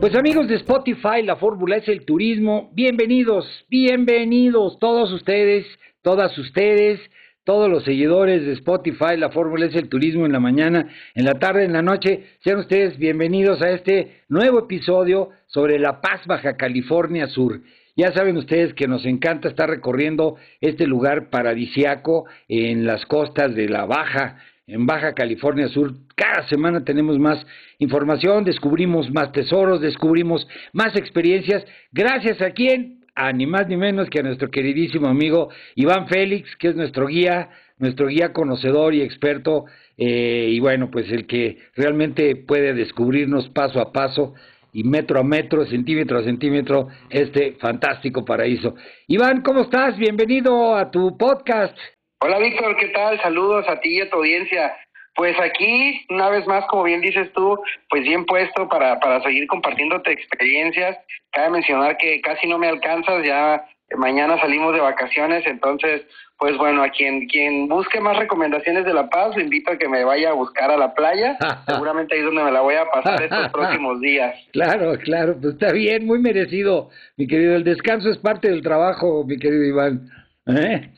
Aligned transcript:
Pues 0.00 0.14
amigos 0.14 0.48
de 0.48 0.54
Spotify, 0.54 1.22
la 1.22 1.36
fórmula 1.36 1.76
es 1.76 1.86
el 1.86 2.06
turismo. 2.06 2.70
Bienvenidos, 2.72 3.66
bienvenidos 3.68 4.78
todos 4.78 5.12
ustedes, 5.12 5.66
todas 6.00 6.38
ustedes, 6.38 6.98
todos 7.44 7.68
los 7.68 7.84
seguidores 7.84 8.46
de 8.46 8.54
Spotify, 8.54 9.18
la 9.18 9.28
fórmula 9.28 9.66
es 9.66 9.74
el 9.74 9.90
turismo 9.90 10.24
en 10.24 10.32
la 10.32 10.40
mañana, 10.40 10.88
en 11.14 11.26
la 11.26 11.34
tarde, 11.34 11.66
en 11.66 11.74
la 11.74 11.82
noche. 11.82 12.24
Sean 12.42 12.60
ustedes 12.60 12.96
bienvenidos 12.96 13.60
a 13.60 13.72
este 13.72 14.22
nuevo 14.30 14.60
episodio 14.60 15.32
sobre 15.48 15.78
La 15.78 16.00
Paz, 16.00 16.26
Baja 16.26 16.56
California 16.56 17.26
Sur. 17.26 17.60
Ya 17.94 18.10
saben 18.12 18.38
ustedes 18.38 18.72
que 18.72 18.88
nos 18.88 19.04
encanta 19.04 19.50
estar 19.50 19.68
recorriendo 19.68 20.36
este 20.62 20.86
lugar 20.86 21.28
paradisiaco 21.28 22.24
en 22.48 22.86
las 22.86 23.04
costas 23.04 23.54
de 23.54 23.68
la 23.68 23.84
Baja 23.84 24.38
en 24.70 24.86
Baja 24.86 25.14
California 25.14 25.68
Sur. 25.68 25.92
Cada 26.14 26.48
semana 26.48 26.84
tenemos 26.84 27.18
más 27.18 27.44
información, 27.78 28.44
descubrimos 28.44 29.10
más 29.10 29.32
tesoros, 29.32 29.80
descubrimos 29.80 30.46
más 30.72 30.96
experiencias. 30.96 31.64
Gracias 31.92 32.40
a 32.40 32.52
quien, 32.52 33.00
a 33.14 33.32
ni 33.32 33.46
más 33.46 33.66
ni 33.68 33.76
menos 33.76 34.08
que 34.08 34.20
a 34.20 34.22
nuestro 34.22 34.50
queridísimo 34.50 35.08
amigo 35.08 35.50
Iván 35.74 36.08
Félix, 36.08 36.54
que 36.56 36.68
es 36.68 36.76
nuestro 36.76 37.06
guía, 37.08 37.50
nuestro 37.78 38.06
guía 38.06 38.32
conocedor 38.32 38.94
y 38.94 39.02
experto, 39.02 39.64
eh, 39.96 40.48
y 40.50 40.60
bueno, 40.60 40.90
pues 40.90 41.10
el 41.10 41.26
que 41.26 41.58
realmente 41.74 42.36
puede 42.36 42.72
descubrirnos 42.72 43.48
paso 43.48 43.80
a 43.80 43.92
paso 43.92 44.34
y 44.72 44.84
metro 44.84 45.18
a 45.18 45.24
metro, 45.24 45.66
centímetro 45.66 46.18
a 46.18 46.22
centímetro, 46.22 46.88
este 47.08 47.56
fantástico 47.60 48.24
paraíso. 48.24 48.76
Iván, 49.08 49.42
¿cómo 49.42 49.62
estás? 49.62 49.98
Bienvenido 49.98 50.76
a 50.76 50.90
tu 50.92 51.18
podcast. 51.18 51.76
Hola 52.22 52.38
Víctor, 52.38 52.76
¿qué 52.76 52.88
tal? 52.88 53.18
Saludos 53.22 53.66
a 53.66 53.80
ti 53.80 53.96
y 53.96 54.00
a 54.02 54.10
tu 54.10 54.18
audiencia. 54.18 54.76
Pues 55.16 55.34
aquí, 55.40 56.04
una 56.10 56.28
vez 56.28 56.46
más, 56.46 56.66
como 56.66 56.82
bien 56.82 57.00
dices 57.00 57.32
tú, 57.32 57.58
pues 57.88 58.02
bien 58.02 58.26
puesto 58.26 58.68
para, 58.68 59.00
para 59.00 59.22
seguir 59.22 59.46
compartiéndote 59.46 60.12
experiencias. 60.12 60.98
Cabe 61.32 61.48
mencionar 61.48 61.96
que 61.96 62.20
casi 62.20 62.46
no 62.46 62.58
me 62.58 62.68
alcanzas, 62.68 63.24
ya 63.24 63.64
mañana 63.96 64.38
salimos 64.38 64.74
de 64.74 64.80
vacaciones, 64.80 65.46
entonces, 65.46 66.02
pues 66.38 66.58
bueno, 66.58 66.82
a 66.82 66.90
quien, 66.90 67.26
quien 67.26 67.68
busque 67.68 68.00
más 68.02 68.18
recomendaciones 68.18 68.84
de 68.84 68.92
La 68.92 69.08
Paz, 69.08 69.34
le 69.34 69.44
invito 69.44 69.72
a 69.72 69.78
que 69.78 69.88
me 69.88 70.04
vaya 70.04 70.28
a 70.28 70.34
buscar 70.34 70.70
a 70.70 70.76
la 70.76 70.92
playa. 70.92 71.38
Seguramente 71.66 72.14
ahí 72.14 72.20
es 72.20 72.26
donde 72.26 72.44
me 72.44 72.52
la 72.52 72.60
voy 72.60 72.74
a 72.74 72.84
pasar 72.90 73.22
estos 73.22 73.48
próximos 73.52 73.98
días. 74.02 74.34
Claro, 74.52 74.92
claro, 74.98 75.38
pues 75.40 75.54
está 75.54 75.72
bien, 75.72 76.04
muy 76.04 76.18
merecido, 76.18 76.90
mi 77.16 77.26
querido. 77.26 77.56
El 77.56 77.64
descanso 77.64 78.10
es 78.10 78.18
parte 78.18 78.50
del 78.50 78.60
trabajo, 78.60 79.24
mi 79.24 79.38
querido 79.38 79.64
Iván. 79.64 80.06
¿Eh? 80.46 80.90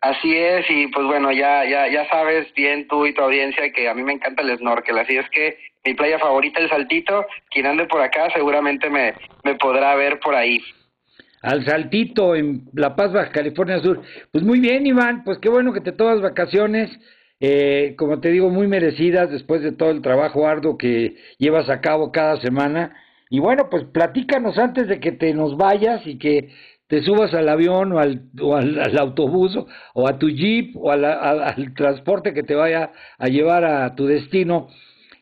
Así 0.00 0.34
es, 0.34 0.64
y 0.70 0.86
pues 0.88 1.06
bueno, 1.06 1.30
ya, 1.30 1.64
ya, 1.66 1.86
ya 1.88 2.08
sabes 2.08 2.52
bien 2.54 2.88
tú 2.88 3.04
y 3.06 3.12
tu 3.12 3.20
audiencia 3.20 3.70
que 3.70 3.88
a 3.88 3.94
mí 3.94 4.02
me 4.02 4.14
encanta 4.14 4.42
el 4.42 4.56
snorkel, 4.56 4.98
así 4.98 5.16
es 5.16 5.28
que 5.28 5.58
mi 5.84 5.94
playa 5.94 6.18
favorita, 6.18 6.60
el 6.60 6.70
Saltito, 6.70 7.26
quien 7.50 7.66
ande 7.66 7.86
por 7.86 8.00
acá 8.00 8.30
seguramente 8.34 8.88
me, 8.88 9.14
me 9.44 9.56
podrá 9.56 9.94
ver 9.94 10.18
por 10.20 10.34
ahí. 10.34 10.60
Al 11.42 11.64
Saltito, 11.64 12.34
en 12.34 12.64
La 12.74 12.94
Paz, 12.96 13.12
Baja 13.12 13.30
California 13.30 13.80
Sur. 13.80 14.02
Pues 14.30 14.44
muy 14.44 14.60
bien, 14.60 14.86
Iván, 14.86 15.24
pues 15.24 15.38
qué 15.38 15.48
bueno 15.48 15.72
que 15.72 15.80
te 15.80 15.92
tomas 15.92 16.20
vacaciones, 16.20 16.90
eh, 17.40 17.94
como 17.96 18.20
te 18.20 18.30
digo, 18.30 18.50
muy 18.50 18.66
merecidas 18.66 19.30
después 19.30 19.62
de 19.62 19.72
todo 19.72 19.90
el 19.90 20.02
trabajo 20.02 20.46
arduo 20.46 20.76
que 20.76 21.16
llevas 21.38 21.70
a 21.70 21.80
cabo 21.80 22.12
cada 22.12 22.38
semana. 22.40 22.94
Y 23.30 23.38
bueno, 23.38 23.68
pues 23.70 23.84
platícanos 23.84 24.58
antes 24.58 24.86
de 24.86 25.00
que 25.00 25.12
te 25.12 25.32
nos 25.32 25.56
vayas 25.56 26.06
y 26.06 26.18
que 26.18 26.50
te 26.90 27.04
subas 27.04 27.32
al 27.34 27.48
avión 27.48 27.92
o 27.92 28.00
al, 28.00 28.22
o 28.42 28.56
al, 28.56 28.98
autobús 28.98 29.56
o 29.94 30.08
a 30.08 30.18
tu 30.18 30.28
jeep 30.28 30.76
o 30.76 30.90
al 30.90 31.72
transporte 31.76 32.34
que 32.34 32.42
te 32.42 32.56
vaya 32.56 32.90
a 33.16 33.28
llevar 33.28 33.64
a 33.64 33.94
tu 33.94 34.06
destino 34.06 34.66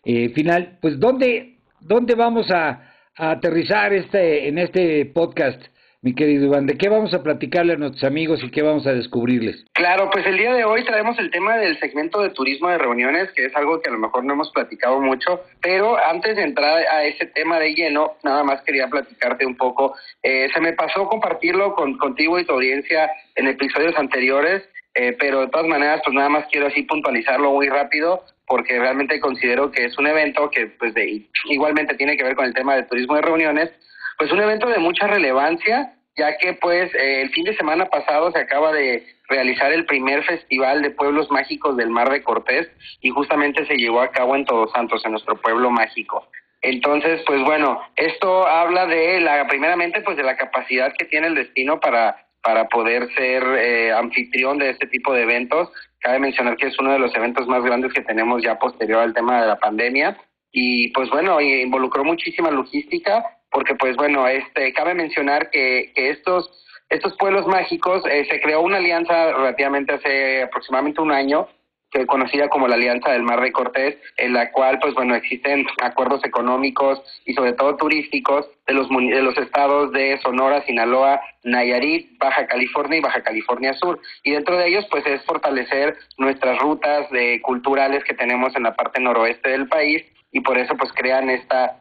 eh, 0.02 0.30
final, 0.30 0.78
pues 0.80 0.98
¿dónde, 0.98 1.58
dónde 1.80 2.14
vamos 2.14 2.50
a, 2.50 2.70
a, 3.14 3.32
aterrizar 3.32 3.92
este, 3.92 4.48
en 4.48 4.56
este 4.56 5.04
podcast? 5.04 5.60
Mi 6.00 6.14
querido 6.14 6.46
Iván, 6.46 6.66
¿de 6.66 6.78
qué 6.78 6.88
vamos 6.88 7.12
a 7.12 7.24
platicarle 7.24 7.72
a 7.72 7.76
nuestros 7.76 8.04
amigos 8.04 8.40
y 8.44 8.50
qué 8.50 8.62
vamos 8.62 8.86
a 8.86 8.92
descubrirles? 8.92 9.64
Claro, 9.72 10.08
pues 10.10 10.24
el 10.26 10.36
día 10.36 10.54
de 10.54 10.64
hoy 10.64 10.84
traemos 10.84 11.18
el 11.18 11.30
tema 11.30 11.56
del 11.56 11.78
segmento 11.80 12.22
de 12.22 12.30
turismo 12.30 12.68
de 12.68 12.78
reuniones, 12.78 13.30
que 13.32 13.46
es 13.46 13.56
algo 13.56 13.80
que 13.80 13.88
a 13.88 13.92
lo 13.92 13.98
mejor 13.98 14.24
no 14.24 14.34
hemos 14.34 14.52
platicado 14.52 15.00
mucho, 15.00 15.42
pero 15.60 15.96
antes 15.98 16.36
de 16.36 16.44
entrar 16.44 16.86
a 16.86 17.04
ese 17.04 17.26
tema 17.26 17.58
de 17.58 17.74
lleno, 17.74 18.12
nada 18.22 18.44
más 18.44 18.62
quería 18.62 18.86
platicarte 18.86 19.44
un 19.44 19.56
poco. 19.56 19.94
Eh, 20.22 20.48
se 20.54 20.60
me 20.60 20.72
pasó 20.72 21.08
compartirlo 21.08 21.74
con, 21.74 21.98
contigo 21.98 22.38
y 22.38 22.44
tu 22.44 22.52
audiencia 22.52 23.10
en 23.34 23.48
episodios 23.48 23.96
anteriores, 23.96 24.62
eh, 24.94 25.16
pero 25.18 25.40
de 25.40 25.48
todas 25.48 25.66
maneras, 25.66 26.00
pues 26.04 26.14
nada 26.14 26.28
más 26.28 26.46
quiero 26.50 26.68
así 26.68 26.82
puntualizarlo 26.82 27.52
muy 27.52 27.68
rápido 27.68 28.24
porque 28.46 28.78
realmente 28.78 29.20
considero 29.20 29.70
que 29.70 29.84
es 29.84 29.98
un 29.98 30.06
evento 30.06 30.48
que 30.50 30.66
pues 30.66 30.94
de, 30.94 31.26
igualmente 31.50 31.94
tiene 31.96 32.16
que 32.16 32.24
ver 32.24 32.34
con 32.34 32.46
el 32.46 32.54
tema 32.54 32.76
de 32.76 32.84
turismo 32.84 33.16
de 33.16 33.22
reuniones, 33.22 33.70
pues 34.18 34.32
un 34.32 34.40
evento 34.40 34.68
de 34.68 34.78
mucha 34.78 35.06
relevancia, 35.06 35.94
ya 36.16 36.36
que 36.36 36.54
pues 36.54 36.92
eh, 36.94 37.22
el 37.22 37.30
fin 37.30 37.44
de 37.44 37.56
semana 37.56 37.86
pasado 37.86 38.32
se 38.32 38.40
acaba 38.40 38.72
de 38.72 39.06
realizar 39.28 39.72
el 39.72 39.86
primer 39.86 40.24
festival 40.24 40.82
de 40.82 40.90
pueblos 40.90 41.30
mágicos 41.30 41.76
del 41.76 41.90
Mar 41.90 42.10
de 42.10 42.22
Cortés 42.22 42.68
y 43.00 43.10
justamente 43.10 43.64
se 43.66 43.76
llevó 43.76 44.00
a 44.00 44.10
cabo 44.10 44.34
en 44.34 44.44
Todos 44.44 44.72
Santos, 44.72 45.04
en 45.04 45.12
nuestro 45.12 45.40
pueblo 45.40 45.70
mágico. 45.70 46.28
Entonces, 46.60 47.22
pues 47.24 47.40
bueno, 47.44 47.80
esto 47.94 48.46
habla 48.46 48.86
de 48.86 49.20
la, 49.20 49.46
primeramente, 49.46 50.00
pues 50.00 50.16
de 50.16 50.24
la 50.24 50.36
capacidad 50.36 50.92
que 50.98 51.04
tiene 51.04 51.28
el 51.28 51.36
destino 51.36 51.78
para 51.78 52.28
para 52.42 52.68
poder 52.68 53.12
ser 53.14 53.42
eh, 53.58 53.92
anfitrión 53.92 54.58
de 54.58 54.70
este 54.70 54.86
tipo 54.86 55.12
de 55.12 55.22
eventos. 55.22 55.70
Cabe 56.00 56.18
mencionar 56.18 56.56
que 56.56 56.68
es 56.68 56.78
uno 56.78 56.92
de 56.92 56.98
los 56.98 57.14
eventos 57.14 57.46
más 57.48 57.62
grandes 57.62 57.92
que 57.92 58.02
tenemos 58.02 58.42
ya 58.42 58.58
posterior 58.58 59.00
al 59.00 59.14
tema 59.14 59.40
de 59.40 59.48
la 59.48 59.58
pandemia 59.58 60.16
y 60.50 60.88
pues 60.92 61.10
bueno, 61.10 61.40
involucró 61.40 62.04
muchísima 62.04 62.50
logística 62.50 63.22
porque 63.50 63.74
pues 63.74 63.96
bueno, 63.96 64.26
este 64.28 64.72
cabe 64.72 64.94
mencionar 64.94 65.50
que, 65.50 65.92
que 65.94 66.10
estos 66.10 66.50
estos 66.90 67.14
pueblos 67.18 67.46
mágicos 67.46 68.02
eh, 68.10 68.26
se 68.30 68.40
creó 68.40 68.62
una 68.62 68.78
alianza 68.78 69.32
relativamente 69.32 69.94
hace 69.94 70.42
aproximadamente 70.42 71.02
un 71.02 71.12
año 71.12 71.46
que 71.90 72.06
conocida 72.06 72.48
como 72.48 72.68
la 72.68 72.74
Alianza 72.74 73.10
del 73.10 73.22
Mar 73.22 73.40
de 73.40 73.52
Cortés, 73.52 73.96
en 74.18 74.34
la 74.34 74.50
cual, 74.52 74.78
pues 74.78 74.94
bueno, 74.94 75.14
existen 75.14 75.66
acuerdos 75.82 76.22
económicos 76.24 77.00
y 77.24 77.32
sobre 77.32 77.54
todo 77.54 77.76
turísticos 77.76 78.46
de 78.66 78.74
los, 78.74 78.88
de 78.90 79.22
los 79.22 79.36
estados 79.38 79.90
de 79.92 80.18
Sonora, 80.18 80.62
Sinaloa, 80.62 81.20
Nayarit, 81.44 82.18
Baja 82.18 82.46
California 82.46 82.98
y 82.98 83.02
Baja 83.02 83.22
California 83.22 83.72
Sur. 83.74 84.00
Y 84.22 84.32
dentro 84.32 84.58
de 84.58 84.68
ellos, 84.68 84.86
pues 84.90 85.06
es 85.06 85.24
fortalecer 85.24 85.96
nuestras 86.18 86.58
rutas 86.58 87.10
de 87.10 87.40
culturales 87.40 88.04
que 88.04 88.14
tenemos 88.14 88.54
en 88.54 88.64
la 88.64 88.76
parte 88.76 89.00
noroeste 89.00 89.48
del 89.48 89.66
país 89.66 90.04
y 90.30 90.40
por 90.40 90.58
eso 90.58 90.76
pues 90.76 90.92
crean 90.92 91.30
esta 91.30 91.80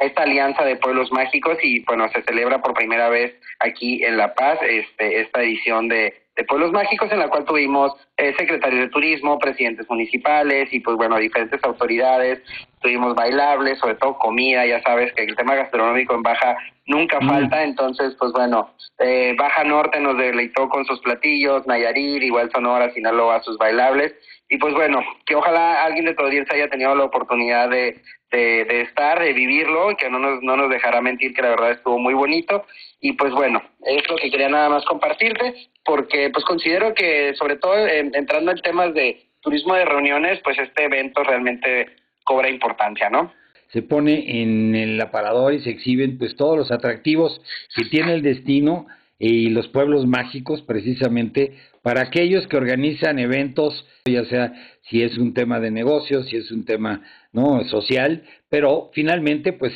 esta 0.00 0.22
alianza 0.22 0.64
de 0.64 0.76
pueblos 0.76 1.12
mágicos 1.12 1.58
y 1.62 1.84
bueno 1.84 2.08
se 2.08 2.22
celebra 2.22 2.60
por 2.60 2.74
primera 2.74 3.08
vez 3.08 3.34
aquí 3.60 4.04
en 4.04 4.16
La 4.16 4.34
Paz 4.34 4.58
este 4.62 5.20
esta 5.20 5.42
edición 5.42 5.88
de 5.88 6.24
de 6.36 6.44
Pueblos 6.44 6.72
Mágicos, 6.72 7.10
en 7.12 7.20
la 7.20 7.28
cual 7.28 7.44
tuvimos 7.44 7.92
eh, 8.16 8.34
secretarios 8.36 8.80
de 8.80 8.88
turismo, 8.88 9.38
presidentes 9.38 9.88
municipales 9.88 10.68
y 10.72 10.80
pues 10.80 10.96
bueno, 10.96 11.16
diferentes 11.16 11.62
autoridades, 11.62 12.42
tuvimos 12.80 13.14
bailables, 13.14 13.78
sobre 13.78 13.94
todo 13.94 14.18
comida, 14.18 14.66
ya 14.66 14.82
sabes 14.82 15.12
que 15.14 15.24
el 15.24 15.36
tema 15.36 15.54
gastronómico 15.54 16.14
en 16.14 16.22
Baja 16.22 16.56
nunca 16.86 17.20
mm. 17.20 17.28
falta, 17.28 17.62
entonces 17.62 18.16
pues 18.18 18.32
bueno, 18.32 18.74
eh, 18.98 19.34
Baja 19.38 19.62
Norte 19.64 20.00
nos 20.00 20.18
deleitó 20.18 20.68
con 20.68 20.84
sus 20.84 21.00
platillos, 21.00 21.66
Nayarit, 21.66 22.22
igual 22.22 22.50
Sonora, 22.50 22.92
Sinaloa, 22.92 23.42
sus 23.42 23.56
bailables, 23.56 24.12
y 24.48 24.58
pues 24.58 24.74
bueno, 24.74 25.02
que 25.26 25.36
ojalá 25.36 25.84
alguien 25.84 26.04
de 26.04 26.14
tu 26.14 26.24
audiencia 26.24 26.54
haya 26.54 26.68
tenido 26.68 26.94
la 26.96 27.04
oportunidad 27.04 27.70
de, 27.70 28.02
de, 28.36 28.82
estar, 28.82 29.22
de 29.22 29.32
vivirlo, 29.32 29.96
que 29.96 30.10
no 30.10 30.18
nos, 30.18 30.42
no 30.42 30.56
nos 30.56 30.70
dejará 30.70 31.00
mentir 31.00 31.34
que 31.34 31.42
la 31.42 31.50
verdad 31.50 31.72
estuvo 31.72 31.98
muy 31.98 32.14
bonito. 32.14 32.64
Y 33.00 33.12
pues 33.12 33.32
bueno, 33.32 33.62
es 33.84 34.08
lo 34.08 34.16
que 34.16 34.30
quería 34.30 34.48
nada 34.48 34.68
más 34.68 34.84
compartirte, 34.84 35.54
porque 35.84 36.30
pues 36.30 36.44
considero 36.44 36.94
que 36.94 37.34
sobre 37.34 37.56
todo 37.56 37.74
entrando 37.86 38.52
en 38.52 38.58
temas 38.58 38.94
de 38.94 39.26
turismo 39.40 39.74
de 39.74 39.84
reuniones, 39.84 40.40
pues 40.42 40.58
este 40.58 40.84
evento 40.84 41.22
realmente 41.22 41.86
cobra 42.24 42.48
importancia, 42.48 43.10
¿no? 43.10 43.32
Se 43.72 43.82
pone 43.82 44.42
en 44.42 44.74
el 44.74 45.00
aparador 45.00 45.52
y 45.52 45.60
se 45.60 45.70
exhiben 45.70 46.16
pues 46.16 46.36
todos 46.36 46.56
los 46.56 46.70
atractivos 46.70 47.40
que 47.74 47.84
tiene 47.86 48.14
el 48.14 48.22
destino 48.22 48.86
y 49.26 49.48
los 49.48 49.68
pueblos 49.68 50.06
mágicos 50.06 50.60
precisamente 50.60 51.54
para 51.82 52.02
aquellos 52.02 52.46
que 52.46 52.58
organizan 52.58 53.18
eventos, 53.18 53.86
ya 54.04 54.22
sea 54.26 54.52
si 54.82 55.02
es 55.02 55.16
un 55.16 55.32
tema 55.32 55.60
de 55.60 55.70
negocios, 55.70 56.28
si 56.28 56.36
es 56.36 56.50
un 56.50 56.66
tema 56.66 57.02
no 57.32 57.64
social, 57.64 58.22
pero 58.50 58.90
finalmente 58.92 59.54
pues 59.54 59.72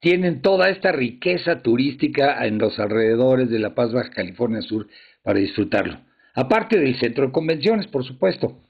tienen 0.00 0.40
toda 0.40 0.70
esta 0.70 0.92
riqueza 0.92 1.60
turística 1.60 2.46
en 2.46 2.56
los 2.56 2.78
alrededores 2.78 3.50
de 3.50 3.58
La 3.58 3.74
Paz, 3.74 3.92
Baja 3.92 4.08
California 4.08 4.62
Sur 4.62 4.88
para 5.22 5.40
disfrutarlo. 5.40 5.98
Aparte 6.34 6.78
del 6.78 6.98
centro 6.98 7.26
de 7.26 7.32
convenciones, 7.32 7.86
por 7.88 8.02
supuesto. 8.02 8.62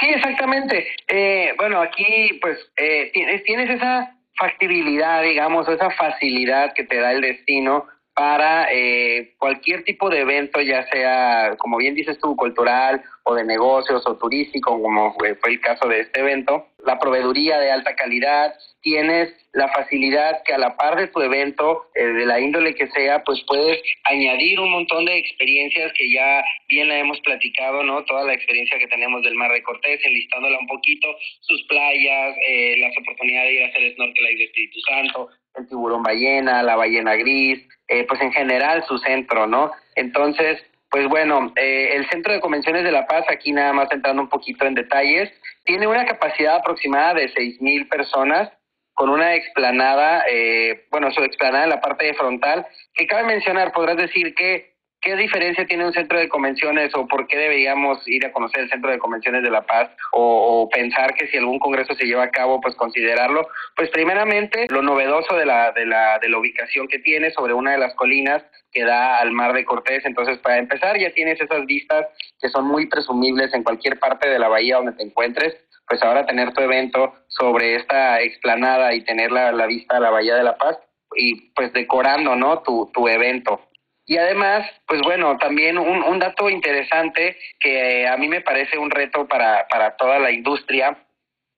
Sí, 0.00 0.06
exactamente. 0.08 0.86
Eh, 1.06 1.52
bueno, 1.58 1.82
aquí 1.82 2.38
pues 2.40 2.58
eh, 2.78 3.10
tienes, 3.12 3.44
tienes 3.44 3.68
esa 3.68 4.16
factibilidad, 4.38 5.22
digamos, 5.22 5.68
esa 5.68 5.90
facilidad 5.90 6.72
que 6.72 6.84
te 6.84 6.96
da 6.96 7.12
el 7.12 7.20
destino 7.20 7.84
para 8.18 8.66
eh, 8.72 9.34
cualquier 9.38 9.84
tipo 9.84 10.10
de 10.10 10.22
evento, 10.22 10.60
ya 10.60 10.84
sea, 10.88 11.54
como 11.56 11.76
bien 11.76 11.94
dices 11.94 12.18
tú, 12.18 12.34
cultural 12.34 13.00
o 13.22 13.36
de 13.36 13.44
negocios 13.44 14.02
o 14.06 14.16
turístico, 14.16 14.72
como 14.82 15.14
fue, 15.14 15.36
el 15.44 15.60
caso 15.60 15.86
de 15.86 16.00
este 16.00 16.18
evento, 16.18 16.66
la 16.84 16.98
proveeduría 16.98 17.60
de 17.60 17.70
alta 17.70 17.94
calidad, 17.94 18.52
tienes 18.80 19.32
la 19.52 19.68
facilidad 19.68 20.42
que 20.44 20.52
a 20.52 20.58
la 20.58 20.76
par 20.76 20.96
de 20.96 21.06
tu 21.06 21.20
evento, 21.20 21.90
eh, 21.94 22.06
de 22.06 22.26
la 22.26 22.40
índole 22.40 22.74
que 22.74 22.88
sea, 22.88 23.22
pues 23.22 23.40
puedes 23.46 23.80
añadir 24.02 24.58
un 24.58 24.72
montón 24.72 25.04
de 25.04 25.16
experiencias 25.16 25.92
que 25.92 26.10
ya 26.10 26.42
bien 26.66 26.88
la 26.88 26.98
hemos 26.98 27.20
platicado, 27.20 27.84
¿no? 27.84 28.04
Toda 28.04 28.24
la 28.24 28.34
experiencia 28.34 28.80
que 28.80 28.88
tenemos 28.88 29.22
del 29.22 29.36
Mar 29.36 29.52
de 29.52 29.62
Cortés, 29.62 30.00
enlistándola 30.02 30.58
un 30.58 30.66
poquito, 30.66 31.06
sus 31.42 31.62
playas, 31.68 32.34
eh, 32.48 32.78
las 32.80 32.96
oportunidades 32.98 33.48
de 33.48 33.54
ir 33.54 33.62
a 33.62 33.68
hacer 33.68 33.94
snorkel 33.94 34.26
ahí 34.26 34.34
de 34.38 34.44
Espíritu 34.44 34.80
Santo, 34.80 35.28
el 35.54 35.68
tiburón 35.68 36.02
ballena, 36.02 36.62
la 36.62 36.76
ballena 36.76 37.14
gris, 37.16 37.60
eh, 37.88 38.04
pues 38.06 38.20
en 38.20 38.32
general 38.32 38.84
su 38.86 38.98
centro, 38.98 39.46
¿no? 39.46 39.72
Entonces, 39.94 40.62
pues 40.90 41.08
bueno, 41.08 41.52
eh, 41.56 41.90
el 41.96 42.08
Centro 42.08 42.32
de 42.32 42.40
Convenciones 42.40 42.84
de 42.84 42.92
La 42.92 43.06
Paz, 43.06 43.24
aquí 43.28 43.52
nada 43.52 43.72
más 43.72 43.90
entrando 43.90 44.22
un 44.22 44.28
poquito 44.28 44.64
en 44.64 44.74
detalles, 44.74 45.30
tiene 45.64 45.86
una 45.86 46.06
capacidad 46.06 46.56
aproximada 46.56 47.14
de 47.14 47.28
seis 47.34 47.60
mil 47.60 47.88
personas 47.88 48.50
con 48.94 49.10
una 49.10 49.34
explanada, 49.34 50.24
eh, 50.28 50.86
bueno, 50.90 51.12
su 51.12 51.22
explanada 51.22 51.64
en 51.64 51.70
la 51.70 51.80
parte 51.80 52.12
frontal, 52.14 52.66
que 52.94 53.06
cabe 53.06 53.24
mencionar, 53.24 53.70
podrás 53.72 53.96
decir 53.96 54.34
que 54.34 54.77
¿Qué 55.00 55.14
diferencia 55.14 55.64
tiene 55.64 55.86
un 55.86 55.92
centro 55.92 56.18
de 56.18 56.28
convenciones 56.28 56.92
o 56.94 57.06
por 57.06 57.28
qué 57.28 57.36
deberíamos 57.36 58.06
ir 58.08 58.26
a 58.26 58.32
conocer 58.32 58.62
el 58.62 58.68
centro 58.68 58.90
de 58.90 58.98
convenciones 58.98 59.44
de 59.44 59.50
La 59.50 59.64
Paz 59.64 59.90
o, 60.12 60.68
pensar 60.72 61.14
que 61.14 61.28
si 61.28 61.36
algún 61.36 61.60
congreso 61.60 61.94
se 61.94 62.04
lleva 62.04 62.24
a 62.24 62.30
cabo, 62.30 62.60
pues 62.60 62.74
considerarlo? 62.74 63.48
Pues 63.76 63.90
primeramente 63.90 64.66
lo 64.70 64.82
novedoso 64.82 65.36
de 65.36 65.46
la, 65.46 65.70
de 65.70 65.86
la, 65.86 66.18
de 66.18 66.28
la 66.28 66.38
ubicación 66.38 66.88
que 66.88 66.98
tiene 66.98 67.30
sobre 67.30 67.54
una 67.54 67.72
de 67.72 67.78
las 67.78 67.94
colinas 67.94 68.42
que 68.72 68.84
da 68.84 69.18
al 69.18 69.30
mar 69.30 69.52
de 69.52 69.64
Cortés. 69.64 70.04
Entonces, 70.04 70.38
para 70.38 70.58
empezar, 70.58 70.98
ya 70.98 71.10
tienes 71.12 71.40
esas 71.40 71.64
vistas 71.66 72.06
que 72.40 72.48
son 72.48 72.66
muy 72.66 72.86
presumibles 72.88 73.54
en 73.54 73.62
cualquier 73.62 73.98
parte 74.00 74.28
de 74.28 74.38
la 74.38 74.48
bahía 74.48 74.76
donde 74.76 74.92
te 74.92 75.04
encuentres. 75.04 75.56
Pues 75.86 76.02
ahora 76.02 76.26
tener 76.26 76.52
tu 76.52 76.60
evento 76.60 77.14
sobre 77.28 77.76
esta 77.76 78.20
explanada 78.20 78.92
y 78.94 79.04
tener 79.04 79.30
la, 79.30 79.52
la 79.52 79.66
vista 79.66 79.96
a 79.96 80.00
la 80.00 80.10
bahía 80.10 80.34
de 80.34 80.42
La 80.42 80.58
Paz 80.58 80.76
y 81.16 81.50
pues 81.52 81.72
decorando, 81.72 82.36
¿no? 82.36 82.62
Tu, 82.62 82.90
tu 82.92 83.08
evento. 83.08 83.67
Y 84.08 84.16
además, 84.16 84.66
pues 84.86 85.02
bueno, 85.02 85.36
también 85.36 85.78
un, 85.78 86.18
dato 86.18 86.48
interesante 86.48 87.36
que 87.60 88.08
a 88.08 88.16
mí 88.16 88.26
me 88.26 88.40
parece 88.40 88.78
un 88.78 88.90
reto 88.90 89.28
para, 89.28 89.68
para 89.68 89.96
toda 89.96 90.18
la 90.18 90.32
industria 90.32 90.96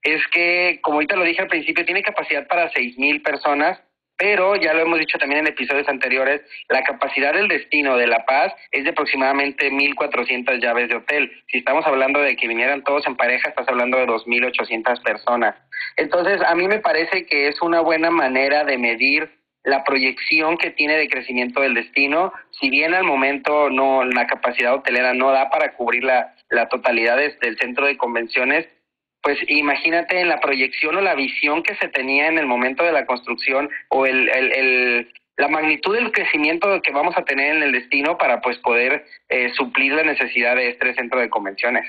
es 0.03 0.21
que, 0.33 0.81
como 0.83 0.97
ahorita 0.97 1.15
lo 1.15 1.25
dije 1.25 1.43
al 1.43 1.49
principio, 1.49 1.85
tiene 1.85 2.03
capacidad 2.03 2.49
para 2.49 2.69
seis 2.71 2.99
mil 2.99 3.23
personas, 3.23 3.81
pero 4.17 4.57
ya 4.57 4.75
lo 4.75 4.81
hemos 4.81 4.99
dicho 4.99 5.17
también 5.17 5.43
en 5.43 5.53
episodios 5.53 5.89
anteriores, 5.89 6.43
la 6.69 6.83
capacidad 6.83 7.33
del 7.33 7.47
destino 7.47 7.97
de 7.97 8.09
La 8.09 8.27
Paz 8.27 8.53
es 8.73 8.83
de 8.83 8.91
aproximadamente 8.91 9.71
1.400 9.71 10.61
llaves 10.61 10.89
de 10.89 10.97
hotel. 10.97 11.33
Si 11.47 11.59
estamos 11.59 11.87
hablando 11.87 12.21
de 12.21 12.35
que 12.35 12.49
vinieran 12.49 12.83
todos 12.83 13.07
en 13.07 13.17
pareja, 13.17 13.49
estás 13.49 13.69
hablando 13.69 13.97
de 13.97 14.07
2.800 14.07 15.03
personas. 15.03 15.55
Entonces, 15.97 16.43
a 16.45 16.55
mí 16.57 16.67
me 16.67 16.81
parece 16.81 17.25
que 17.27 17.47
es 17.47 17.63
una 17.63 17.81
buena 17.81 18.11
manera 18.11 18.65
de 18.65 18.77
medir 18.77 19.40
la 19.71 19.85
proyección 19.85 20.59
que 20.59 20.71
tiene 20.71 20.97
de 20.97 21.09
crecimiento 21.09 21.61
del 21.61 21.75
destino, 21.75 22.33
si 22.51 22.69
bien 22.69 22.93
al 22.93 23.05
momento 23.05 23.71
no 23.71 24.05
la 24.05 24.27
capacidad 24.27 24.75
hotelera 24.75 25.15
no 25.15 25.31
da 25.31 25.49
para 25.49 25.75
cubrir 25.75 26.05
la, 26.05 26.35
totalidad 26.69 27.17
del 27.17 27.57
centro 27.59 27.87
de 27.87 27.97
convenciones, 27.97 28.69
pues 29.23 29.39
imagínate 29.49 30.21
en 30.21 30.29
la 30.29 30.41
proyección 30.41 30.97
o 30.97 31.01
la 31.01 31.15
visión 31.15 31.63
que 31.63 31.77
se 31.77 31.89
tenía 31.89 32.29
en 32.29 32.39
el 32.39 32.47
momento 32.47 32.85
de 32.85 32.93
la 32.93 33.07
construcción 33.07 33.71
o 33.89 34.07
el 34.07 35.09
la 35.41 35.49
magnitud 35.49 35.95
del 35.95 36.13
crecimiento 36.13 36.81
que 36.83 36.93
vamos 36.93 37.17
a 37.17 37.25
tener 37.25 37.57
en 37.57 37.63
el 37.63 37.73
destino 37.73 38.19
para 38.19 38.41
pues 38.41 38.59
poder 38.59 39.05
eh, 39.29 39.51
suplir 39.57 39.95
la 39.95 40.05
necesidad 40.05 40.55
de 40.55 40.69
este 40.69 40.95
centro 40.95 41.19
de 41.19 41.31
convenciones. 41.31 41.85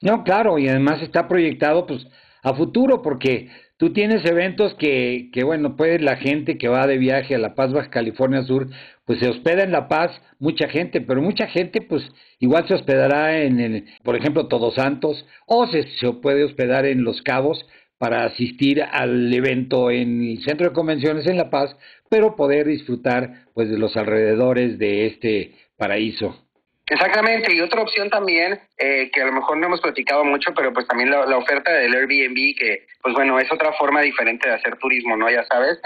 No, 0.00 0.22
claro, 0.22 0.56
y 0.58 0.68
además 0.68 1.02
está 1.02 1.26
proyectado 1.26 1.86
pues 1.86 2.06
a 2.42 2.54
futuro 2.54 3.02
porque 3.02 3.48
Tú 3.78 3.92
tienes 3.92 4.24
eventos 4.24 4.74
que, 4.74 5.28
que, 5.32 5.44
bueno, 5.44 5.76
pues 5.76 6.00
la 6.00 6.16
gente 6.16 6.56
que 6.56 6.68
va 6.68 6.86
de 6.86 6.96
viaje 6.96 7.34
a 7.34 7.38
La 7.38 7.54
Paz, 7.54 7.72
Baja 7.74 7.90
California 7.90 8.42
Sur, 8.42 8.68
pues 9.04 9.18
se 9.18 9.28
hospeda 9.28 9.64
en 9.64 9.72
La 9.72 9.86
Paz, 9.86 10.10
mucha 10.38 10.66
gente, 10.68 11.02
pero 11.02 11.20
mucha 11.20 11.46
gente, 11.46 11.82
pues 11.82 12.02
igual 12.38 12.66
se 12.66 12.74
hospedará 12.74 13.42
en, 13.42 13.60
el, 13.60 13.84
por 14.02 14.16
ejemplo, 14.16 14.48
Todos 14.48 14.76
Santos, 14.76 15.26
o 15.46 15.66
se, 15.66 15.82
se 15.98 16.10
puede 16.12 16.44
hospedar 16.44 16.86
en 16.86 17.04
Los 17.04 17.20
Cabos 17.20 17.66
para 17.98 18.24
asistir 18.24 18.82
al 18.82 19.32
evento 19.32 19.90
en 19.90 20.22
el 20.22 20.42
Centro 20.42 20.68
de 20.68 20.74
Convenciones 20.74 21.26
en 21.26 21.36
La 21.36 21.50
Paz, 21.50 21.76
pero 22.08 22.34
poder 22.34 22.66
disfrutar, 22.66 23.46
pues, 23.52 23.68
de 23.68 23.78
los 23.78 23.94
alrededores 23.98 24.78
de 24.78 25.06
este 25.06 25.54
paraíso. 25.76 26.45
Exactamente, 26.88 27.52
y 27.52 27.60
otra 27.60 27.82
opción 27.82 28.08
también, 28.10 28.60
eh, 28.78 29.10
que 29.12 29.22
a 29.22 29.26
lo 29.26 29.32
mejor 29.32 29.56
no 29.56 29.66
hemos 29.66 29.80
platicado 29.80 30.24
mucho, 30.24 30.54
pero 30.54 30.72
pues 30.72 30.86
también 30.86 31.10
la, 31.10 31.36
oferta 31.36 31.72
del 31.72 31.92
Airbnb, 31.92 32.56
que 32.56 32.86
pues 33.02 33.12
bueno, 33.12 33.40
es 33.40 33.50
otra 33.50 33.72
forma 33.72 34.02
diferente 34.02 34.48
de 34.48 34.54
hacer 34.54 34.76
turismo, 34.76 35.16
¿no? 35.16 35.28
Ya 35.28 35.44
sabes, 35.46 35.80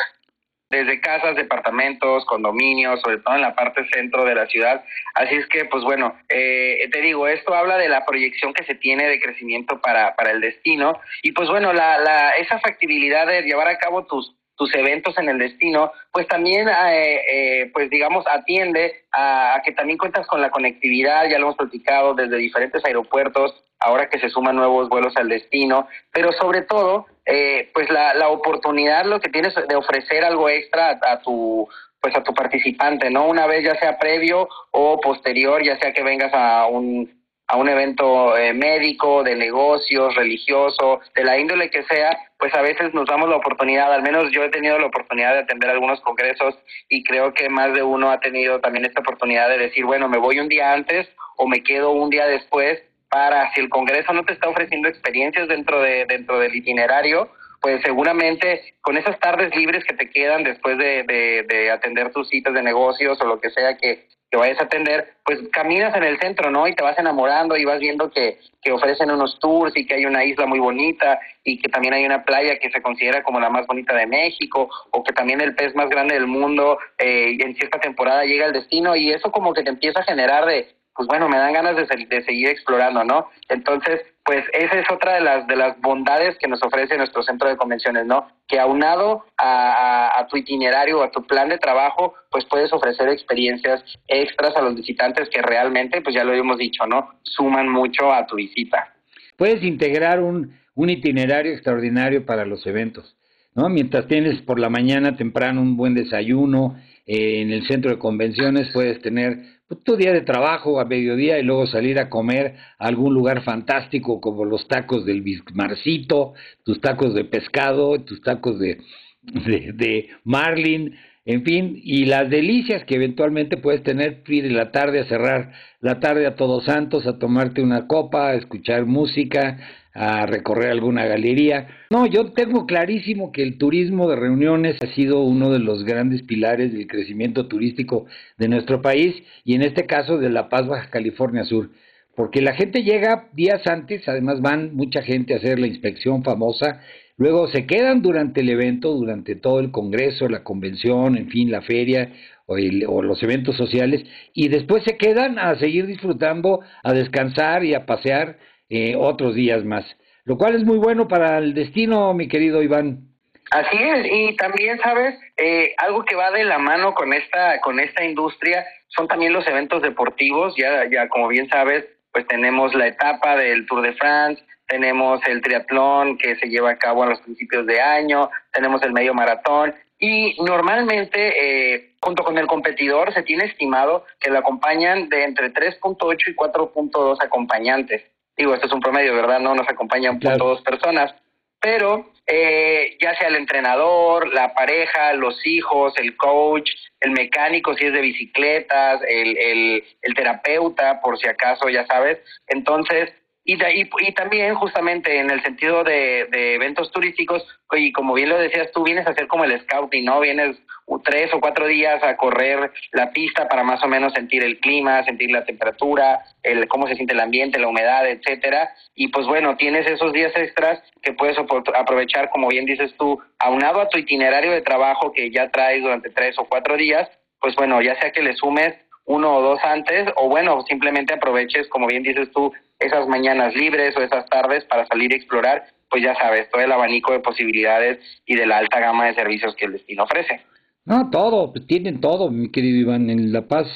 desde 0.68 1.00
casas, 1.00 1.36
departamentos, 1.36 2.26
condominios, 2.26 3.00
sobre 3.00 3.16
todo 3.18 3.34
en 3.34 3.40
la 3.40 3.54
parte 3.54 3.88
centro 3.92 4.26
de 4.26 4.34
la 4.34 4.46
ciudad. 4.46 4.84
Así 5.14 5.36
es 5.36 5.46
que, 5.46 5.64
pues 5.64 5.82
bueno, 5.84 6.14
eh, 6.28 6.86
te 6.92 7.00
digo, 7.00 7.26
esto 7.26 7.54
habla 7.54 7.78
de 7.78 7.88
la 7.88 8.04
proyección 8.04 8.52
que 8.52 8.64
se 8.64 8.74
tiene 8.74 9.08
de 9.08 9.20
crecimiento 9.20 9.80
para, 9.80 10.14
para 10.16 10.32
el 10.32 10.40
destino 10.42 11.00
y 11.22 11.32
pues 11.32 11.48
bueno, 11.48 11.72
la, 11.72 11.98
la, 11.98 12.30
esa 12.32 12.58
factibilidad 12.60 13.26
de 13.26 13.42
llevar 13.42 13.68
a 13.68 13.78
cabo 13.78 14.04
tus 14.06 14.36
tus 14.60 14.74
eventos 14.74 15.16
en 15.16 15.30
el 15.30 15.38
destino, 15.38 15.90
pues 16.12 16.28
también, 16.28 16.68
eh, 16.68 17.22
eh, 17.32 17.70
pues 17.72 17.88
digamos, 17.88 18.26
atiende 18.26 19.04
a, 19.10 19.58
que 19.64 19.72
también 19.72 19.96
cuentas 19.96 20.26
con 20.26 20.42
la 20.42 20.50
conectividad, 20.50 21.30
ya 21.30 21.38
lo 21.38 21.46
hemos 21.46 21.56
platicado, 21.56 22.12
desde 22.12 22.36
diferentes 22.36 22.84
aeropuertos, 22.84 23.54
ahora 23.78 24.10
que 24.10 24.18
se 24.18 24.28
suman 24.28 24.56
nuevos 24.56 24.90
vuelos 24.90 25.16
al 25.16 25.30
destino, 25.30 25.88
pero 26.12 26.30
sobre 26.32 26.60
todo, 26.60 27.06
eh, 27.24 27.70
pues 27.72 27.88
la, 27.88 28.12
la 28.12 28.28
oportunidad, 28.28 29.06
lo 29.06 29.18
que 29.18 29.30
tienes 29.30 29.54
de 29.54 29.76
ofrecer 29.76 30.24
algo 30.24 30.50
extra 30.50 30.90
a, 30.90 31.12
a 31.12 31.22
tu 31.22 31.66
pues 32.02 32.16
a 32.16 32.22
tu 32.22 32.32
participante, 32.32 33.10
¿no? 33.10 33.26
Una 33.26 33.46
vez 33.46 33.62
ya 33.62 33.74
sea 33.78 33.98
previo 33.98 34.48
o 34.70 34.98
posterior, 35.00 35.62
ya 35.62 35.78
sea 35.78 35.92
que 35.92 36.02
vengas 36.02 36.32
a 36.32 36.66
un 36.66 37.19
a 37.50 37.56
un 37.56 37.68
evento 37.68 38.36
eh, 38.36 38.54
médico, 38.54 39.24
de 39.24 39.34
negocios, 39.34 40.14
religioso, 40.14 41.00
de 41.16 41.24
la 41.24 41.36
índole 41.36 41.68
que 41.68 41.82
sea, 41.82 42.16
pues 42.38 42.54
a 42.54 42.62
veces 42.62 42.94
nos 42.94 43.08
damos 43.08 43.28
la 43.28 43.36
oportunidad, 43.36 43.92
al 43.92 44.02
menos 44.02 44.30
yo 44.30 44.44
he 44.44 44.50
tenido 44.50 44.78
la 44.78 44.86
oportunidad 44.86 45.32
de 45.32 45.40
atender 45.40 45.68
algunos 45.68 46.00
congresos 46.02 46.54
y 46.88 47.02
creo 47.02 47.34
que 47.34 47.48
más 47.48 47.74
de 47.74 47.82
uno 47.82 48.12
ha 48.12 48.20
tenido 48.20 48.60
también 48.60 48.84
esta 48.84 49.00
oportunidad 49.00 49.48
de 49.48 49.58
decir, 49.58 49.84
bueno, 49.84 50.08
me 50.08 50.18
voy 50.18 50.38
un 50.38 50.48
día 50.48 50.72
antes 50.72 51.08
o 51.36 51.48
me 51.48 51.64
quedo 51.64 51.90
un 51.90 52.08
día 52.08 52.26
después 52.26 52.84
para 53.08 53.52
si 53.52 53.60
el 53.60 53.68
congreso 53.68 54.12
no 54.12 54.22
te 54.22 54.32
está 54.32 54.48
ofreciendo 54.48 54.86
experiencias 54.86 55.48
dentro 55.48 55.80
de 55.82 56.06
dentro 56.06 56.38
del 56.38 56.54
itinerario, 56.54 57.32
pues 57.60 57.82
seguramente 57.82 58.74
con 58.80 58.96
esas 58.96 59.18
tardes 59.18 59.54
libres 59.56 59.82
que 59.84 59.96
te 59.96 60.08
quedan 60.08 60.44
después 60.44 60.78
de, 60.78 61.02
de, 61.02 61.44
de 61.48 61.72
atender 61.72 62.12
tus 62.12 62.28
citas 62.28 62.54
de 62.54 62.62
negocios 62.62 63.20
o 63.20 63.26
lo 63.26 63.40
que 63.40 63.50
sea 63.50 63.76
que, 63.76 64.06
que 64.30 64.36
vayas 64.36 64.60
a 64.60 64.64
atender, 64.64 65.14
pues 65.24 65.40
caminas 65.52 65.94
en 65.96 66.04
el 66.04 66.18
centro, 66.20 66.50
¿no? 66.50 66.68
Y 66.68 66.74
te 66.74 66.84
vas 66.84 66.98
enamorando 66.98 67.56
y 67.56 67.64
vas 67.64 67.80
viendo 67.80 68.10
que, 68.10 68.38
que 68.62 68.70
ofrecen 68.70 69.10
unos 69.10 69.38
tours 69.40 69.76
y 69.76 69.84
que 69.86 69.94
hay 69.94 70.06
una 70.06 70.24
isla 70.24 70.46
muy 70.46 70.60
bonita 70.60 71.18
y 71.42 71.58
que 71.58 71.68
también 71.68 71.94
hay 71.94 72.04
una 72.04 72.24
playa 72.24 72.58
que 72.58 72.70
se 72.70 72.80
considera 72.80 73.24
como 73.24 73.40
la 73.40 73.50
más 73.50 73.66
bonita 73.66 73.94
de 73.94 74.06
México 74.06 74.70
o 74.92 75.02
que 75.02 75.12
también 75.12 75.40
el 75.40 75.54
pez 75.56 75.74
más 75.74 75.88
grande 75.88 76.14
del 76.14 76.28
mundo 76.28 76.78
eh, 76.98 77.36
en 77.40 77.56
cierta 77.56 77.80
temporada 77.80 78.24
llega 78.24 78.46
al 78.46 78.52
destino 78.52 78.94
y 78.94 79.10
eso 79.10 79.32
como 79.32 79.52
que 79.52 79.64
te 79.64 79.70
empieza 79.70 80.00
a 80.00 80.04
generar 80.04 80.46
de, 80.46 80.68
pues 80.94 81.08
bueno, 81.08 81.28
me 81.28 81.38
dan 81.38 81.52
ganas 81.52 81.74
de, 81.76 82.06
de 82.06 82.22
seguir 82.22 82.50
explorando, 82.50 83.02
¿no? 83.02 83.28
Entonces, 83.48 84.02
pues 84.30 84.44
esa 84.52 84.78
es 84.78 84.86
otra 84.92 85.14
de 85.14 85.22
las 85.22 85.44
de 85.48 85.56
las 85.56 85.80
bondades 85.80 86.38
que 86.38 86.46
nos 86.46 86.62
ofrece 86.62 86.96
nuestro 86.96 87.20
centro 87.20 87.48
de 87.48 87.56
convenciones, 87.56 88.06
¿no? 88.06 88.28
Que 88.46 88.60
aunado 88.60 89.24
a, 89.36 90.24
tu 90.30 90.36
itinerario, 90.36 91.02
a 91.02 91.10
tu 91.10 91.26
plan 91.26 91.48
de 91.48 91.58
trabajo, 91.58 92.14
pues 92.30 92.44
puedes 92.44 92.72
ofrecer 92.72 93.08
experiencias 93.08 93.82
extras 94.06 94.54
a 94.54 94.62
los 94.62 94.76
visitantes 94.76 95.28
que 95.30 95.42
realmente, 95.42 96.00
pues 96.00 96.14
ya 96.14 96.22
lo 96.22 96.32
hemos 96.32 96.58
dicho, 96.58 96.86
¿no? 96.86 97.08
Suman 97.24 97.68
mucho 97.68 98.12
a 98.12 98.24
tu 98.24 98.36
visita. 98.36 98.94
Puedes 99.36 99.64
integrar 99.64 100.20
un, 100.20 100.56
un 100.76 100.90
itinerario 100.90 101.52
extraordinario 101.52 102.24
para 102.24 102.44
los 102.44 102.64
eventos, 102.68 103.16
¿no? 103.56 103.68
Mientras 103.68 104.06
tienes 104.06 104.40
por 104.42 104.60
la 104.60 104.70
mañana 104.70 105.16
temprano 105.16 105.60
un 105.60 105.76
buen 105.76 105.96
desayuno, 105.96 106.76
en 107.12 107.50
el 107.50 107.66
centro 107.66 107.90
de 107.90 107.98
convenciones 107.98 108.68
puedes 108.72 109.02
tener 109.02 109.40
pues, 109.66 109.82
tu 109.82 109.96
día 109.96 110.12
de 110.12 110.20
trabajo 110.20 110.78
a 110.78 110.84
mediodía 110.84 111.40
y 111.40 111.42
luego 111.42 111.66
salir 111.66 111.98
a 111.98 112.08
comer 112.08 112.54
a 112.78 112.86
algún 112.86 113.14
lugar 113.14 113.42
fantástico 113.42 114.20
como 114.20 114.44
los 114.44 114.68
tacos 114.68 115.04
del 115.04 115.22
Bismarcito, 115.22 116.34
tus 116.64 116.80
tacos 116.80 117.12
de 117.14 117.24
pescado, 117.24 118.00
tus 118.04 118.22
tacos 118.22 118.60
de, 118.60 118.78
de 119.24 120.08
marlin, 120.22 120.94
en 121.24 121.44
fin, 121.44 121.78
y 121.82 122.06
las 122.06 122.30
delicias 122.30 122.84
que 122.84 122.94
eventualmente 122.94 123.56
puedes 123.58 123.82
tener, 123.82 124.22
ir 124.26 124.50
la 124.52 124.70
tarde 124.72 125.00
a 125.00 125.04
cerrar 125.04 125.52
la 125.80 126.00
tarde 126.00 126.26
a 126.26 126.34
Todos 126.34 126.64
Santos, 126.64 127.06
a 127.06 127.18
tomarte 127.18 127.62
una 127.62 127.86
copa, 127.86 128.30
a 128.30 128.34
escuchar 128.34 128.86
música, 128.86 129.58
a 129.92 130.24
recorrer 130.26 130.70
alguna 130.70 131.04
galería. 131.06 131.68
No, 131.90 132.06
yo 132.06 132.32
tengo 132.32 132.66
clarísimo 132.66 133.32
que 133.32 133.42
el 133.42 133.58
turismo 133.58 134.08
de 134.08 134.16
reuniones 134.16 134.76
ha 134.82 134.86
sido 134.94 135.22
uno 135.22 135.50
de 135.50 135.58
los 135.58 135.84
grandes 135.84 136.22
pilares 136.22 136.72
del 136.72 136.86
crecimiento 136.86 137.48
turístico 137.48 138.06
de 138.38 138.48
nuestro 138.48 138.82
país 138.82 139.14
y 139.44 139.54
en 139.54 139.62
este 139.62 139.86
caso 139.86 140.18
de 140.18 140.30
La 140.30 140.48
Paz, 140.48 140.66
Baja 140.66 140.90
California 140.90 141.44
Sur. 141.44 141.70
Porque 142.14 142.42
la 142.42 142.54
gente 142.54 142.82
llega 142.82 143.28
días 143.32 143.66
antes, 143.66 144.08
además 144.08 144.40
van 144.40 144.74
mucha 144.74 145.02
gente 145.02 145.34
a 145.34 145.38
hacer 145.38 145.58
la 145.58 145.66
inspección 145.66 146.22
famosa, 146.22 146.80
luego 147.20 147.48
se 147.48 147.66
quedan 147.66 148.00
durante 148.00 148.40
el 148.40 148.48
evento, 148.48 148.92
durante 148.92 149.36
todo 149.36 149.60
el 149.60 149.70
congreso, 149.70 150.26
la 150.28 150.42
convención, 150.42 151.18
en 151.18 151.28
fin, 151.28 151.50
la 151.50 151.60
feria 151.60 152.12
o, 152.46 152.56
los 153.02 153.22
eventos 153.22 153.56
sociales, 153.56 154.02
y 154.32 154.48
después 154.48 154.82
se 154.84 154.96
quedan 154.96 155.38
a 155.38 155.54
seguir 155.56 155.86
disfrutando, 155.86 156.60
a 156.82 156.92
descansar 156.94 157.62
y 157.62 157.74
a 157.74 157.84
pasear 157.84 158.38
eh, 158.70 158.96
otros 158.96 159.34
días 159.34 159.64
más, 159.64 159.84
lo 160.24 160.38
cual 160.38 160.56
es 160.56 160.64
muy 160.64 160.78
bueno 160.78 161.06
para 161.08 161.38
el 161.38 161.52
destino, 161.52 162.14
mi 162.14 162.26
querido 162.26 162.62
Iván. 162.62 163.10
Así 163.50 163.76
es, 163.76 164.06
y 164.10 164.36
también, 164.36 164.78
¿sabes? 164.78 165.14
Eh, 165.36 165.74
algo 165.76 166.04
que 166.04 166.16
va 166.16 166.30
de 166.30 166.44
la 166.44 166.58
mano 166.58 166.94
con 166.94 167.12
esta, 167.12 167.60
con 167.60 167.78
esta 167.80 168.02
industria 168.02 168.64
son 168.88 169.06
también 169.08 169.34
los 169.34 169.46
eventos 169.46 169.82
deportivos, 169.82 170.54
ya, 170.56 170.88
ya 170.90 171.06
como 171.08 171.28
bien 171.28 171.48
sabes, 171.50 171.84
pues 172.12 172.26
tenemos 172.26 172.74
la 172.74 172.86
etapa 172.86 173.36
del 173.36 173.66
Tour 173.66 173.82
de 173.82 173.92
France, 173.92 174.42
tenemos 174.70 175.20
el 175.26 175.42
triatlón 175.42 176.16
que 176.16 176.36
se 176.36 176.48
lleva 176.48 176.70
a 176.70 176.78
cabo 176.78 177.02
a 177.02 177.08
los 177.08 177.20
principios 177.20 177.66
de 177.66 177.80
año, 177.80 178.30
tenemos 178.52 178.82
el 178.82 178.92
medio 178.92 179.12
maratón 179.12 179.74
y 179.98 180.34
normalmente 180.42 181.74
eh, 181.74 181.90
junto 182.00 182.24
con 182.24 182.38
el 182.38 182.46
competidor 182.46 183.12
se 183.12 183.22
tiene 183.22 183.44
estimado 183.44 184.06
que 184.18 184.30
lo 184.30 184.38
acompañan 184.38 185.10
de 185.10 185.24
entre 185.24 185.52
3.8 185.52 186.16
y 186.28 186.34
4.2 186.34 187.18
acompañantes 187.22 188.02
digo, 188.40 188.54
esto 188.54 188.66
es 188.66 188.72
un 188.72 188.80
promedio, 188.80 189.14
¿verdad? 189.14 189.38
No 189.38 189.54
nos 189.54 189.68
acompañan 189.68 190.18
por 190.18 190.36
dos 190.38 190.62
personas, 190.62 191.14
pero 191.60 192.10
eh, 192.26 192.96
ya 193.00 193.14
sea 193.16 193.28
el 193.28 193.36
entrenador, 193.36 194.32
la 194.32 194.54
pareja, 194.54 195.12
los 195.12 195.46
hijos, 195.46 195.92
el 195.98 196.16
coach, 196.16 196.70
el 197.00 197.10
mecánico 197.10 197.74
si 197.74 197.84
es 197.86 197.92
de 197.92 198.00
bicicletas, 198.00 199.02
el, 199.06 199.36
el, 199.36 199.84
el 200.00 200.14
terapeuta, 200.14 201.00
por 201.02 201.18
si 201.18 201.28
acaso, 201.28 201.68
ya 201.68 201.86
sabes. 201.86 202.18
Entonces, 202.48 203.12
y, 203.54 204.12
también 204.12 204.54
justamente 204.54 205.18
en 205.18 205.30
el 205.30 205.42
sentido 205.42 205.82
de, 205.82 206.26
de, 206.30 206.54
eventos 206.54 206.90
turísticos, 206.92 207.46
y 207.72 207.92
como 207.92 208.14
bien 208.14 208.28
lo 208.28 208.38
decías 208.38 208.70
tú, 208.72 208.84
vienes 208.84 209.06
a 209.06 209.10
hacer 209.10 209.26
como 209.26 209.44
el 209.44 209.60
scouting, 209.60 210.04
¿no? 210.04 210.20
Vienes 210.20 210.56
tres 211.04 211.32
o 211.32 211.40
cuatro 211.40 211.66
días 211.66 212.02
a 212.02 212.16
correr 212.16 212.72
la 212.92 213.12
pista 213.12 213.48
para 213.48 213.62
más 213.62 213.82
o 213.84 213.88
menos 213.88 214.12
sentir 214.12 214.42
el 214.42 214.58
clima, 214.58 215.04
sentir 215.04 215.30
la 215.30 215.44
temperatura, 215.44 216.24
el 216.42 216.66
cómo 216.68 216.88
se 216.88 216.96
siente 216.96 217.14
el 217.14 217.20
ambiente, 217.20 217.60
la 217.60 217.68
humedad, 217.68 218.08
etcétera. 218.08 218.70
Y 218.94 219.08
pues 219.08 219.26
bueno, 219.26 219.56
tienes 219.56 219.86
esos 219.86 220.12
días 220.12 220.32
extras 220.34 220.82
que 221.02 221.12
puedes 221.12 221.36
aprovechar, 221.38 222.30
como 222.30 222.48
bien 222.48 222.66
dices 222.66 222.94
tú, 222.98 223.20
aunado 223.38 223.80
a 223.80 223.88
tu 223.88 223.98
itinerario 223.98 224.50
de 224.50 224.62
trabajo 224.62 225.12
que 225.12 225.30
ya 225.30 225.48
traes 225.50 225.82
durante 225.82 226.10
tres 226.10 226.36
o 226.38 226.46
cuatro 226.46 226.76
días, 226.76 227.08
pues 227.40 227.54
bueno, 227.54 227.80
ya 227.80 227.98
sea 228.00 228.10
que 228.10 228.22
le 228.22 228.34
sumes 228.34 228.74
uno 229.10 229.36
o 229.36 229.42
dos 229.42 229.58
antes, 229.64 230.08
o 230.16 230.28
bueno, 230.28 230.62
simplemente 230.68 231.14
aproveches, 231.14 231.68
como 231.68 231.88
bien 231.88 232.04
dices 232.04 232.30
tú, 232.30 232.52
esas 232.78 233.08
mañanas 233.08 233.56
libres 233.56 233.96
o 233.96 234.02
esas 234.02 234.24
tardes 234.26 234.64
para 234.66 234.86
salir 234.86 235.12
a 235.12 235.16
explorar, 235.16 235.64
pues 235.90 236.04
ya 236.04 236.14
sabes, 236.14 236.48
todo 236.48 236.62
el 236.62 236.70
abanico 236.70 237.12
de 237.12 237.18
posibilidades 237.18 237.98
y 238.24 238.36
de 238.36 238.46
la 238.46 238.58
alta 238.58 238.78
gama 238.78 239.06
de 239.06 239.14
servicios 239.14 239.56
que 239.56 239.64
el 239.64 239.72
destino 239.72 240.04
ofrece. 240.04 240.42
No, 240.84 241.10
todo, 241.10 241.52
pues 241.52 241.66
tienen 241.66 242.00
todo, 242.00 242.30
mi 242.30 242.52
querido 242.52 242.78
Iván, 242.78 243.10
en 243.10 243.32
La 243.32 243.48
Paz, 243.48 243.66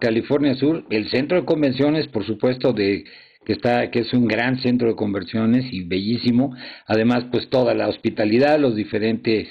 California 0.00 0.54
Sur, 0.54 0.84
el 0.90 1.10
centro 1.10 1.40
de 1.40 1.44
convenciones, 1.44 2.06
por 2.06 2.24
supuesto, 2.24 2.72
de 2.72 3.04
que 3.44 3.54
está 3.54 3.90
que 3.90 4.00
es 4.00 4.12
un 4.12 4.28
gran 4.28 4.58
centro 4.58 4.88
de 4.88 4.94
convenciones 4.94 5.64
y 5.72 5.82
bellísimo, 5.82 6.54
además 6.86 7.24
pues 7.32 7.48
toda 7.48 7.74
la 7.74 7.88
hospitalidad, 7.88 8.60
los 8.60 8.76
diferentes 8.76 9.48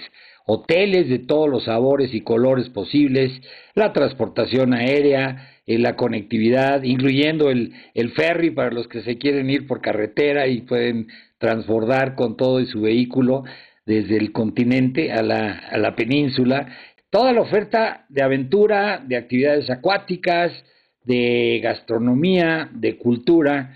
hoteles 0.47 1.09
de 1.09 1.19
todos 1.19 1.49
los 1.49 1.65
sabores 1.65 2.13
y 2.13 2.21
colores 2.21 2.69
posibles, 2.69 3.31
la 3.75 3.91
transportación 3.91 4.73
aérea, 4.73 5.51
eh, 5.67 5.77
la 5.77 5.97
conectividad, 5.97 6.83
incluyendo 6.83 7.49
el, 7.49 7.73
el 7.93 8.11
ferry 8.13 8.49
para 8.51 8.71
los 8.71 8.87
que 8.87 9.03
se 9.03 9.17
quieren 9.17 9.49
ir 9.49 9.67
por 9.67 9.81
carretera 9.81 10.47
y 10.47 10.61
pueden 10.61 11.07
transbordar 11.37 12.15
con 12.15 12.37
todo 12.37 12.61
y 12.61 12.65
su 12.65 12.81
vehículo 12.81 13.43
desde 13.85 14.17
el 14.17 14.31
continente 14.31 15.11
a 15.11 15.21
la, 15.21 15.59
a 15.69 15.77
la 15.77 15.95
península. 15.95 16.67
Toda 17.09 17.33
la 17.33 17.41
oferta 17.41 18.05
de 18.07 18.23
aventura, 18.23 19.03
de 19.05 19.17
actividades 19.17 19.69
acuáticas, 19.69 20.53
de 21.03 21.59
gastronomía, 21.61 22.69
de 22.73 22.97
cultura. 22.97 23.73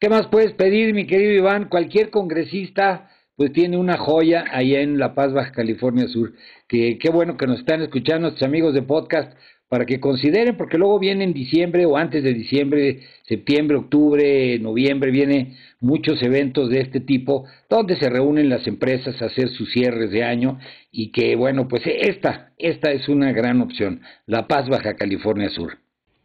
¿Qué 0.00 0.08
más 0.08 0.28
puedes 0.28 0.52
pedir, 0.52 0.94
mi 0.94 1.06
querido 1.06 1.32
Iván? 1.32 1.68
Cualquier 1.68 2.08
congresista 2.08 3.10
pues 3.36 3.52
tiene 3.52 3.76
una 3.76 3.98
joya 3.98 4.44
allá 4.50 4.80
en 4.80 4.98
La 4.98 5.14
Paz, 5.14 5.32
Baja 5.32 5.52
California 5.52 6.08
Sur. 6.08 6.32
Que 6.68 6.98
qué 6.98 7.10
bueno 7.10 7.36
que 7.36 7.46
nos 7.46 7.60
están 7.60 7.82
escuchando 7.82 8.22
nuestros 8.22 8.48
amigos 8.48 8.74
de 8.74 8.82
podcast 8.82 9.32
para 9.68 9.84
que 9.84 9.98
consideren, 9.98 10.56
porque 10.56 10.78
luego 10.78 10.98
viene 10.98 11.24
en 11.24 11.32
diciembre 11.32 11.86
o 11.86 11.96
antes 11.96 12.22
de 12.22 12.32
diciembre, 12.32 13.00
septiembre, 13.24 13.76
octubre, 13.76 14.58
noviembre, 14.60 15.10
viene 15.10 15.56
muchos 15.80 16.22
eventos 16.22 16.70
de 16.70 16.80
este 16.80 17.00
tipo 17.00 17.46
donde 17.68 17.96
se 17.96 18.08
reúnen 18.08 18.48
las 18.48 18.66
empresas 18.66 19.20
a 19.20 19.26
hacer 19.26 19.48
sus 19.48 19.70
cierres 19.72 20.12
de 20.12 20.22
año 20.22 20.58
y 20.92 21.10
que 21.10 21.34
bueno, 21.34 21.66
pues 21.66 21.82
esta, 21.84 22.52
esta 22.58 22.92
es 22.92 23.08
una 23.08 23.32
gran 23.32 23.60
opción, 23.60 24.02
La 24.26 24.46
Paz, 24.46 24.68
Baja 24.68 24.94
California 24.94 25.48
Sur. 25.50 25.78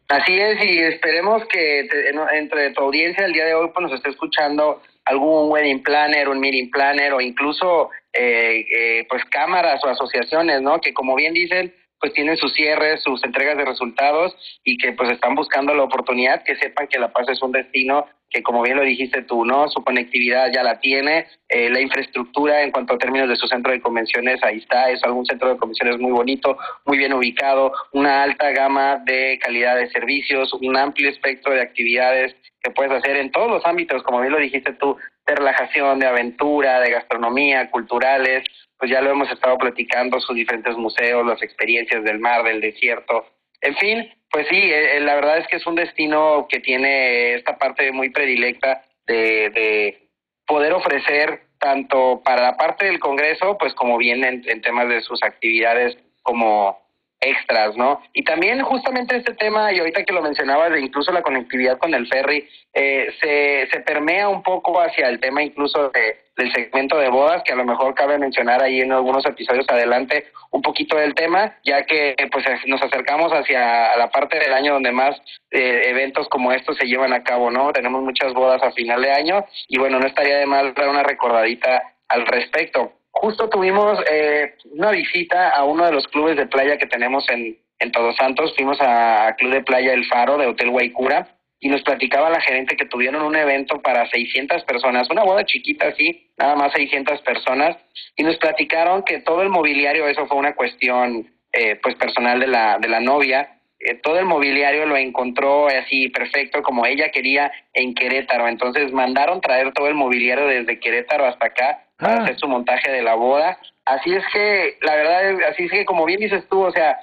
Así 0.08 0.38
es, 0.38 0.64
y 0.64 0.78
esperemos 0.78 1.42
que 1.46 1.88
entre 2.34 2.70
tu 2.72 2.82
audiencia 2.82 3.24
el 3.24 3.32
día 3.32 3.46
de 3.46 3.54
hoy 3.54 3.70
pues, 3.74 3.82
nos 3.82 3.94
esté 3.94 4.10
escuchando 4.10 4.82
algún 5.04 5.50
wedding 5.50 5.82
planner, 5.82 6.28
un 6.28 6.40
meeting 6.40 6.70
planner 6.70 7.12
o 7.12 7.20
incluso 7.20 7.90
eh, 8.12 8.64
eh, 8.70 9.06
pues 9.08 9.24
cámaras 9.26 9.82
o 9.84 9.88
asociaciones, 9.88 10.60
¿no? 10.62 10.80
Que 10.80 10.92
como 10.92 11.14
bien 11.14 11.34
dicen, 11.34 11.74
pues 12.00 12.12
tienen 12.12 12.36
sus 12.36 12.52
cierres, 12.52 13.02
sus 13.02 13.22
entregas 13.24 13.56
de 13.56 13.64
resultados 13.64 14.36
y 14.64 14.76
que 14.76 14.92
pues 14.92 15.10
están 15.10 15.34
buscando 15.34 15.74
la 15.74 15.84
oportunidad, 15.84 16.42
que 16.42 16.56
sepan 16.56 16.88
que 16.88 16.98
La 16.98 17.12
Paz 17.12 17.28
es 17.28 17.40
un 17.42 17.52
destino 17.52 18.06
que 18.32 18.42
como 18.42 18.62
bien 18.62 18.76
lo 18.76 18.82
dijiste 18.82 19.22
tú, 19.22 19.44
¿no? 19.44 19.68
Su 19.68 19.84
conectividad 19.84 20.50
ya 20.52 20.62
la 20.62 20.80
tiene, 20.80 21.26
eh, 21.48 21.68
la 21.68 21.80
infraestructura 21.80 22.62
en 22.62 22.70
cuanto 22.70 22.94
a 22.94 22.98
términos 22.98 23.28
de 23.28 23.36
su 23.36 23.46
centro 23.46 23.72
de 23.72 23.80
convenciones, 23.80 24.42
ahí 24.42 24.58
está, 24.58 24.90
es 24.90 25.04
algún 25.04 25.26
centro 25.26 25.50
de 25.50 25.58
convenciones 25.58 25.98
muy 25.98 26.12
bonito, 26.12 26.56
muy 26.86 26.96
bien 26.98 27.12
ubicado, 27.12 27.72
una 27.92 28.22
alta 28.22 28.50
gama 28.50 29.02
de 29.04 29.38
calidad 29.42 29.76
de 29.76 29.90
servicios, 29.90 30.52
un 30.54 30.76
amplio 30.76 31.10
espectro 31.10 31.52
de 31.52 31.60
actividades 31.60 32.34
que 32.62 32.70
puedes 32.70 32.92
hacer 32.92 33.16
en 33.16 33.30
todos 33.30 33.50
los 33.50 33.66
ámbitos, 33.66 34.02
como 34.02 34.20
bien 34.20 34.32
lo 34.32 34.38
dijiste 34.38 34.72
tú, 34.74 34.96
de 35.26 35.34
relajación, 35.34 35.98
de 35.98 36.06
aventura, 36.06 36.80
de 36.80 36.90
gastronomía, 36.90 37.70
culturales, 37.70 38.44
pues 38.78 38.90
ya 38.90 39.00
lo 39.00 39.10
hemos 39.10 39.30
estado 39.30 39.58
platicando, 39.58 40.18
sus 40.20 40.34
diferentes 40.34 40.76
museos, 40.76 41.26
las 41.26 41.42
experiencias 41.42 42.02
del 42.02 42.18
mar, 42.18 42.42
del 42.44 42.60
desierto, 42.60 43.26
en 43.62 43.76
fin, 43.76 44.12
pues 44.30 44.46
sí, 44.48 44.56
eh, 44.56 44.96
eh, 44.96 45.00
la 45.00 45.14
verdad 45.14 45.38
es 45.38 45.46
que 45.46 45.56
es 45.56 45.66
un 45.66 45.76
destino 45.76 46.46
que 46.48 46.60
tiene 46.60 47.34
esta 47.34 47.56
parte 47.56 47.90
muy 47.92 48.10
predilecta 48.10 48.84
de, 49.06 49.50
de 49.50 50.08
poder 50.46 50.72
ofrecer 50.72 51.42
tanto 51.58 52.20
para 52.24 52.42
la 52.42 52.56
parte 52.56 52.86
del 52.86 52.98
Congreso, 52.98 53.56
pues 53.56 53.72
como 53.74 53.96
bien 53.96 54.24
en, 54.24 54.60
temas 54.62 54.88
de 54.88 55.00
sus 55.00 55.22
actividades 55.22 55.96
como 56.22 56.76
extras, 57.22 57.76
¿no? 57.76 58.02
Y 58.12 58.24
también 58.24 58.60
justamente 58.62 59.16
este 59.16 59.34
tema, 59.34 59.72
y 59.72 59.78
ahorita 59.78 60.04
que 60.04 60.12
lo 60.12 60.22
mencionabas, 60.22 60.72
de 60.72 60.80
incluso 60.80 61.12
la 61.12 61.22
conectividad 61.22 61.78
con 61.78 61.94
el 61.94 62.06
ferry, 62.08 62.48
eh, 62.74 63.14
se, 63.20 63.68
se 63.70 63.80
permea 63.80 64.28
un 64.28 64.42
poco 64.42 64.80
hacia 64.80 65.08
el 65.08 65.20
tema 65.20 65.42
incluso 65.42 65.90
de, 65.90 66.18
del 66.36 66.52
segmento 66.52 66.98
de 66.98 67.08
bodas, 67.08 67.42
que 67.44 67.52
a 67.52 67.56
lo 67.56 67.64
mejor 67.64 67.94
cabe 67.94 68.18
mencionar 68.18 68.62
ahí 68.62 68.80
en 68.80 68.92
algunos 68.92 69.24
episodios 69.24 69.68
adelante 69.68 70.26
un 70.50 70.62
poquito 70.62 70.96
del 70.96 71.14
tema, 71.14 71.56
ya 71.64 71.84
que 71.84 72.14
pues 72.30 72.44
nos 72.66 72.82
acercamos 72.82 73.32
hacia 73.32 73.96
la 73.96 74.10
parte 74.10 74.38
del 74.38 74.52
año 74.52 74.74
donde 74.74 74.92
más 74.92 75.16
eh, 75.50 75.82
eventos 75.86 76.28
como 76.28 76.52
estos 76.52 76.76
se 76.76 76.86
llevan 76.86 77.12
a 77.12 77.22
cabo, 77.22 77.50
¿no? 77.50 77.72
Tenemos 77.72 78.02
muchas 78.02 78.34
bodas 78.34 78.62
a 78.62 78.72
final 78.72 79.00
de 79.00 79.12
año 79.12 79.44
y 79.68 79.78
bueno, 79.78 79.98
no 79.98 80.06
estaría 80.06 80.38
de 80.38 80.46
más 80.46 80.74
dar 80.74 80.88
una 80.88 81.02
recordadita 81.02 81.82
al 82.08 82.26
respecto 82.26 82.92
justo 83.22 83.48
tuvimos 83.48 84.00
eh, 84.10 84.56
una 84.72 84.90
visita 84.90 85.50
a 85.50 85.62
uno 85.62 85.86
de 85.86 85.92
los 85.92 86.08
clubes 86.08 86.36
de 86.36 86.46
playa 86.46 86.76
que 86.76 86.88
tenemos 86.88 87.24
en, 87.28 87.56
en 87.78 87.92
Todos 87.92 88.16
Santos. 88.16 88.52
Fuimos 88.56 88.78
a, 88.80 89.36
Club 89.38 89.52
de 89.52 89.62
Playa 89.62 89.92
El 89.92 90.04
Faro 90.06 90.36
de 90.38 90.48
Hotel 90.48 90.70
Guaycura 90.70 91.28
y 91.60 91.68
nos 91.68 91.82
platicaba 91.82 92.30
la 92.30 92.40
gerente 92.40 92.76
que 92.76 92.86
tuvieron 92.86 93.22
un 93.22 93.36
evento 93.36 93.80
para 93.80 94.10
600 94.10 94.64
personas, 94.64 95.08
una 95.08 95.22
boda 95.22 95.44
chiquita 95.44 95.86
así, 95.86 96.32
nada 96.36 96.56
más 96.56 96.72
600 96.72 97.22
personas, 97.22 97.76
y 98.16 98.24
nos 98.24 98.36
platicaron 98.38 99.04
que 99.04 99.20
todo 99.20 99.42
el 99.42 99.50
mobiliario, 99.50 100.08
eso 100.08 100.26
fue 100.26 100.38
una 100.38 100.56
cuestión 100.56 101.30
eh, 101.52 101.78
pues 101.80 101.94
personal 101.94 102.40
de 102.40 102.48
la, 102.48 102.78
de 102.80 102.88
la 102.88 102.98
novia, 102.98 103.60
eh, 103.78 103.94
todo 104.02 104.18
el 104.18 104.24
mobiliario 104.24 104.86
lo 104.86 104.96
encontró 104.96 105.68
así 105.68 106.08
perfecto 106.08 106.62
como 106.62 106.84
ella 106.84 107.10
quería 107.10 107.52
en 107.74 107.94
Querétaro, 107.94 108.48
entonces 108.48 108.92
mandaron 108.92 109.40
traer 109.40 109.72
todo 109.72 109.86
el 109.86 109.94
mobiliario 109.94 110.46
desde 110.46 110.80
Querétaro 110.80 111.26
hasta 111.26 111.46
acá 111.46 111.84
ah. 112.02 112.22
hacer 112.22 112.38
su 112.38 112.48
montaje 112.48 112.90
de 112.90 113.02
la 113.02 113.14
boda. 113.14 113.58
Así 113.84 114.12
es 114.12 114.24
que, 114.32 114.78
la 114.82 114.94
verdad, 114.94 115.38
así 115.50 115.64
es 115.64 115.70
que 115.70 115.84
como 115.84 116.04
bien 116.04 116.20
dices 116.20 116.44
tú, 116.48 116.62
o 116.62 116.72
sea, 116.72 116.98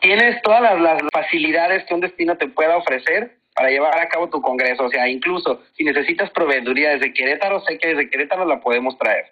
tienes 0.00 0.40
todas 0.42 0.80
las, 0.80 1.02
facilidades 1.12 1.84
que 1.84 1.94
un 1.94 2.00
destino 2.00 2.36
te 2.36 2.48
pueda 2.48 2.76
ofrecer 2.76 3.38
para 3.54 3.68
llevar 3.68 3.98
a 3.98 4.08
cabo 4.08 4.30
tu 4.30 4.40
congreso. 4.40 4.84
O 4.84 4.90
sea, 4.90 5.08
incluso 5.08 5.62
si 5.76 5.84
necesitas 5.84 6.30
proveeduría 6.30 6.90
desde 6.90 7.12
Querétaro, 7.12 7.60
sé 7.60 7.78
que 7.78 7.88
desde 7.88 8.08
Querétaro 8.08 8.46
la 8.46 8.60
podemos 8.60 8.96
traer. 8.98 9.26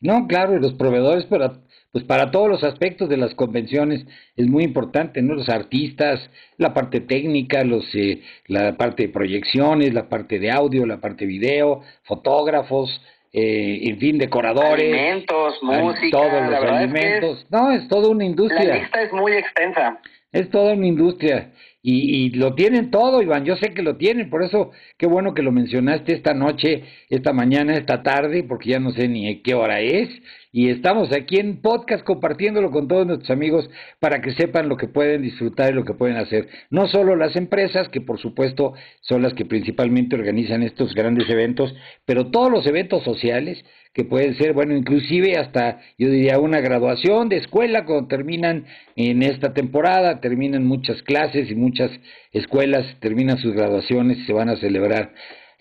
No, 0.00 0.26
claro, 0.26 0.58
los 0.58 0.74
proveedores 0.74 1.24
para, 1.26 1.54
pues 1.92 2.04
para 2.04 2.30
todos 2.30 2.48
los 2.48 2.64
aspectos 2.64 3.08
de 3.08 3.16
las 3.16 3.34
convenciones 3.34 4.04
es 4.36 4.46
muy 4.46 4.64
importante, 4.64 5.22
¿no? 5.22 5.34
Los 5.34 5.48
artistas, 5.48 6.30
la 6.58 6.74
parte 6.74 7.00
técnica, 7.00 7.64
los, 7.64 7.84
eh, 7.94 8.20
la 8.46 8.76
parte 8.76 9.04
de 9.04 9.08
proyecciones, 9.08 9.94
la 9.94 10.08
parte 10.08 10.38
de 10.38 10.50
audio, 10.50 10.84
la 10.84 11.00
parte 11.00 11.24
de 11.24 11.28
video, 11.28 11.82
fotógrafos, 12.02 13.00
eh, 13.36 13.88
en 13.88 13.98
fin, 13.98 14.16
decoradores. 14.16 14.92
Alimentos, 14.92 15.60
música. 15.60 16.16
Todos 16.16 16.50
los 16.50 16.64
alimentos. 16.70 17.46
no, 17.50 17.72
es 17.72 17.88
toda 17.88 18.08
una 18.08 18.24
industria. 18.24 18.64
La 18.64 18.76
lista 18.76 19.02
es 19.02 19.12
muy 19.12 19.32
extensa. 19.32 19.98
Es 20.30 20.48
toda 20.50 20.74
una 20.74 20.86
industria. 20.86 21.50
Y, 21.82 22.26
y, 22.26 22.30
lo 22.30 22.54
tienen 22.54 22.92
todo, 22.92 23.22
Iván. 23.22 23.44
Yo 23.44 23.56
sé 23.56 23.74
que 23.74 23.82
lo 23.82 23.96
tienen. 23.96 24.30
Por 24.30 24.44
eso, 24.44 24.70
qué 24.96 25.06
bueno 25.08 25.34
que 25.34 25.42
lo 25.42 25.50
mencionaste 25.50 26.12
esta 26.12 26.32
noche, 26.32 26.84
esta 27.10 27.32
mañana, 27.32 27.74
esta 27.76 28.04
tarde, 28.04 28.44
porque 28.44 28.70
ya 28.70 28.78
no 28.78 28.92
sé 28.92 29.08
ni 29.08 29.42
qué 29.42 29.54
hora 29.54 29.80
es 29.80 30.08
y 30.56 30.70
estamos 30.70 31.10
aquí 31.10 31.40
en 31.40 31.60
podcast 31.60 32.04
compartiéndolo 32.04 32.70
con 32.70 32.86
todos 32.86 33.04
nuestros 33.04 33.30
amigos 33.30 33.68
para 33.98 34.20
que 34.20 34.34
sepan 34.34 34.68
lo 34.68 34.76
que 34.76 34.86
pueden 34.86 35.20
disfrutar 35.20 35.72
y 35.72 35.74
lo 35.74 35.84
que 35.84 35.94
pueden 35.94 36.16
hacer. 36.16 36.48
No 36.70 36.86
solo 36.86 37.16
las 37.16 37.34
empresas, 37.34 37.88
que 37.88 38.00
por 38.00 38.20
supuesto 38.20 38.72
son 39.00 39.22
las 39.22 39.34
que 39.34 39.44
principalmente 39.44 40.14
organizan 40.14 40.62
estos 40.62 40.94
grandes 40.94 41.28
eventos, 41.28 41.74
pero 42.04 42.30
todos 42.30 42.52
los 42.52 42.64
eventos 42.68 43.02
sociales 43.02 43.64
que 43.94 44.04
pueden 44.04 44.36
ser, 44.36 44.52
bueno, 44.52 44.76
inclusive 44.76 45.36
hasta, 45.38 45.80
yo 45.98 46.08
diría, 46.08 46.38
una 46.38 46.60
graduación 46.60 47.28
de 47.28 47.38
escuela 47.38 47.84
cuando 47.84 48.06
terminan 48.06 48.64
en 48.94 49.24
esta 49.24 49.54
temporada, 49.54 50.20
terminan 50.20 50.64
muchas 50.64 51.02
clases 51.02 51.50
y 51.50 51.56
muchas 51.56 51.90
escuelas 52.30 52.86
terminan 53.00 53.38
sus 53.38 53.54
graduaciones 53.54 54.18
y 54.18 54.24
se 54.26 54.32
van 54.32 54.50
a 54.50 54.56
celebrar 54.56 55.14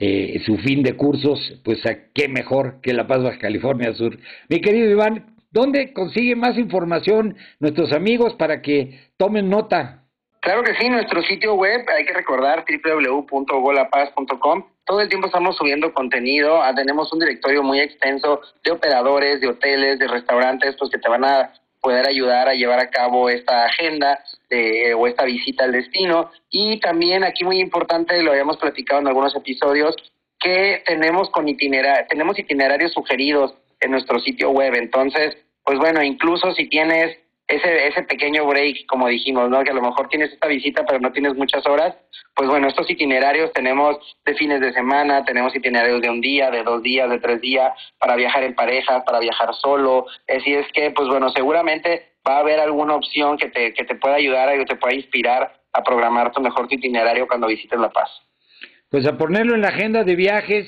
eh, 0.05 0.41
su 0.45 0.57
fin 0.57 0.83
de 0.83 0.97
cursos, 0.97 1.39
pues 1.63 1.85
a 1.85 2.11
qué 2.13 2.27
mejor 2.27 2.81
que 2.81 2.93
La 2.93 3.07
Paz, 3.07 3.23
Baja 3.23 3.39
California 3.39 3.93
Sur. 3.93 4.17
Mi 4.49 4.59
querido 4.59 4.91
Iván, 4.91 5.33
¿dónde 5.49 5.93
consiguen 5.93 6.39
más 6.39 6.57
información 6.57 7.37
nuestros 7.61 7.93
amigos 7.93 8.33
para 8.33 8.61
que 8.61 8.99
tomen 9.15 9.49
nota? 9.49 10.03
Claro 10.41 10.61
que 10.63 10.75
sí, 10.75 10.89
nuestro 10.89 11.21
sitio 11.21 11.53
web, 11.53 11.85
hay 11.95 12.03
que 12.03 12.11
recordar 12.11 12.65
www.golapaz.com. 12.67 14.65
Todo 14.85 14.99
el 14.99 15.07
tiempo 15.07 15.27
estamos 15.27 15.55
subiendo 15.55 15.93
contenido, 15.93 16.61
ah, 16.61 16.75
tenemos 16.75 17.13
un 17.13 17.19
directorio 17.19 17.63
muy 17.63 17.79
extenso 17.79 18.41
de 18.61 18.71
operadores, 18.71 19.39
de 19.39 19.47
hoteles, 19.47 19.99
de 19.99 20.07
restaurantes, 20.09 20.75
pues 20.77 20.91
que 20.91 20.97
te 20.97 21.07
van 21.07 21.23
a 21.23 21.53
poder 21.83 22.07
ayudar 22.07 22.47
a 22.47 22.53
llevar 22.53 22.79
a 22.79 22.89
cabo 22.89 23.29
esta 23.29 23.65
agenda 23.65 24.17
de, 24.49 24.93
o 24.93 25.05
esta 25.05 25.25
visita 25.25 25.65
al 25.65 25.73
destino. 25.73 26.31
Y 26.49 26.79
también 26.79 27.25
aquí 27.25 27.43
muy 27.43 27.59
importante, 27.59 28.23
lo 28.23 28.31
habíamos 28.31 28.57
platicado 28.57 29.01
en 29.01 29.07
algunos 29.07 29.35
episodios, 29.35 29.95
que 30.39 30.81
tenemos 30.85 31.29
con 31.29 31.47
itinera 31.47 32.07
tenemos 32.07 32.39
itinerarios 32.39 32.93
sugeridos 32.93 33.53
en 33.81 33.91
nuestro 33.91 34.19
sitio 34.19 34.49
web. 34.51 34.73
Entonces, 34.75 35.37
pues 35.65 35.77
bueno, 35.77 36.01
incluso 36.01 36.53
si 36.53 36.69
tienes 36.69 37.17
ese, 37.55 37.87
ese 37.87 38.03
pequeño 38.03 38.45
break, 38.45 38.85
como 38.87 39.07
dijimos, 39.07 39.49
¿no? 39.49 39.63
Que 39.63 39.71
a 39.71 39.75
lo 39.75 39.81
mejor 39.81 40.09
tienes 40.09 40.31
esta 40.31 40.47
visita 40.47 40.85
pero 40.85 40.99
no 40.99 41.11
tienes 41.11 41.35
muchas 41.35 41.65
horas, 41.67 41.95
pues 42.35 42.49
bueno, 42.49 42.67
estos 42.67 42.89
itinerarios 42.89 43.51
tenemos 43.53 43.97
de 44.25 44.35
fines 44.35 44.59
de 44.61 44.73
semana, 44.73 45.23
tenemos 45.23 45.55
itinerarios 45.55 46.01
de 46.01 46.09
un 46.09 46.21
día, 46.21 46.49
de 46.49 46.63
dos 46.63 46.81
días, 46.81 47.09
de 47.09 47.19
tres 47.19 47.41
días, 47.41 47.71
para 47.99 48.15
viajar 48.15 48.43
en 48.43 48.55
pareja, 48.55 49.03
para 49.03 49.19
viajar 49.19 49.53
solo, 49.53 50.05
así 50.27 50.53
es 50.53 50.65
que, 50.73 50.91
pues 50.91 51.07
bueno, 51.07 51.29
seguramente 51.29 52.13
va 52.27 52.37
a 52.37 52.39
haber 52.39 52.59
alguna 52.59 52.95
opción 52.95 53.37
que 53.37 53.49
te, 53.49 53.73
que 53.73 53.83
te 53.83 53.95
pueda 53.95 54.15
ayudar 54.15 54.57
que 54.57 54.65
te 54.65 54.75
pueda 54.75 54.95
inspirar 54.95 55.61
a 55.73 55.83
programar 55.83 56.31
tu 56.31 56.41
mejor 56.41 56.67
itinerario 56.69 57.27
cuando 57.27 57.47
visites 57.47 57.79
La 57.79 57.89
Paz. 57.89 58.09
Pues 58.89 59.07
a 59.07 59.17
ponerlo 59.17 59.55
en 59.55 59.61
la 59.61 59.69
agenda 59.69 60.03
de 60.03 60.15
viajes 60.15 60.67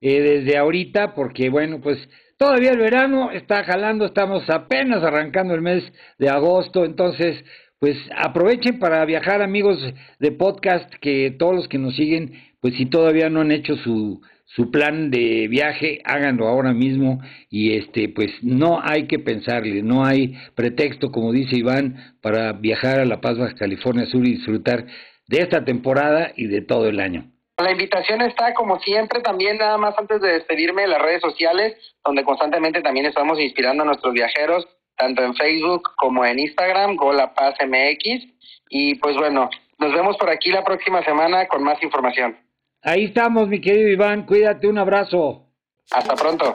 eh, 0.00 0.20
desde 0.20 0.56
ahorita, 0.56 1.14
porque 1.14 1.50
bueno, 1.50 1.80
pues 1.80 1.98
Todavía 2.38 2.72
el 2.72 2.78
verano 2.78 3.30
está 3.30 3.64
jalando, 3.64 4.04
estamos 4.04 4.48
apenas 4.50 5.02
arrancando 5.02 5.54
el 5.54 5.62
mes 5.62 5.82
de 6.18 6.28
agosto, 6.28 6.84
entonces 6.84 7.42
pues 7.78 7.96
aprovechen 8.14 8.78
para 8.78 9.02
viajar 9.06 9.40
amigos 9.40 9.78
de 10.18 10.32
podcast, 10.32 10.92
que 11.00 11.34
todos 11.38 11.54
los 11.54 11.68
que 11.68 11.78
nos 11.78 11.96
siguen, 11.96 12.32
pues 12.60 12.74
si 12.74 12.86
todavía 12.86 13.30
no 13.30 13.40
han 13.40 13.52
hecho 13.52 13.76
su, 13.76 14.20
su 14.44 14.70
plan 14.70 15.10
de 15.10 15.48
viaje, 15.48 16.02
háganlo 16.04 16.46
ahora 16.46 16.74
mismo 16.74 17.20
y 17.48 17.74
este 17.74 18.10
pues 18.10 18.30
no 18.42 18.80
hay 18.82 19.06
que 19.06 19.18
pensarle, 19.18 19.82
no 19.82 20.04
hay 20.04 20.36
pretexto, 20.54 21.10
como 21.10 21.32
dice 21.32 21.56
Iván, 21.56 22.16
para 22.20 22.52
viajar 22.52 23.00
a 23.00 23.06
La 23.06 23.22
Paz, 23.22 23.38
Baja 23.38 23.54
California 23.54 24.04
Sur 24.06 24.26
y 24.26 24.32
disfrutar 24.32 24.86
de 25.26 25.38
esta 25.38 25.64
temporada 25.64 26.32
y 26.36 26.48
de 26.48 26.60
todo 26.60 26.86
el 26.88 27.00
año. 27.00 27.32
La 27.58 27.70
invitación 27.70 28.20
está, 28.20 28.52
como 28.52 28.78
siempre, 28.80 29.20
también 29.20 29.56
nada 29.56 29.78
más 29.78 29.98
antes 29.98 30.20
de 30.20 30.34
despedirme 30.34 30.84
en 30.84 30.90
las 30.90 31.00
redes 31.00 31.22
sociales, 31.22 31.74
donde 32.04 32.22
constantemente 32.22 32.82
también 32.82 33.06
estamos 33.06 33.40
inspirando 33.40 33.82
a 33.82 33.86
nuestros 33.86 34.12
viajeros, 34.12 34.68
tanto 34.94 35.22
en 35.22 35.34
Facebook 35.34 35.90
como 35.96 36.24
en 36.26 36.38
Instagram, 36.38 36.96
GolaPazMX. 36.96 38.26
Y 38.68 38.96
pues 38.96 39.16
bueno, 39.16 39.48
nos 39.78 39.92
vemos 39.94 40.18
por 40.18 40.28
aquí 40.28 40.50
la 40.50 40.64
próxima 40.64 41.02
semana 41.02 41.48
con 41.48 41.62
más 41.62 41.82
información. 41.82 42.36
Ahí 42.82 43.06
estamos, 43.06 43.48
mi 43.48 43.58
querido 43.58 43.88
Iván. 43.88 44.26
Cuídate, 44.26 44.68
un 44.68 44.76
abrazo. 44.76 45.46
Hasta 45.90 46.14
pronto. 46.14 46.54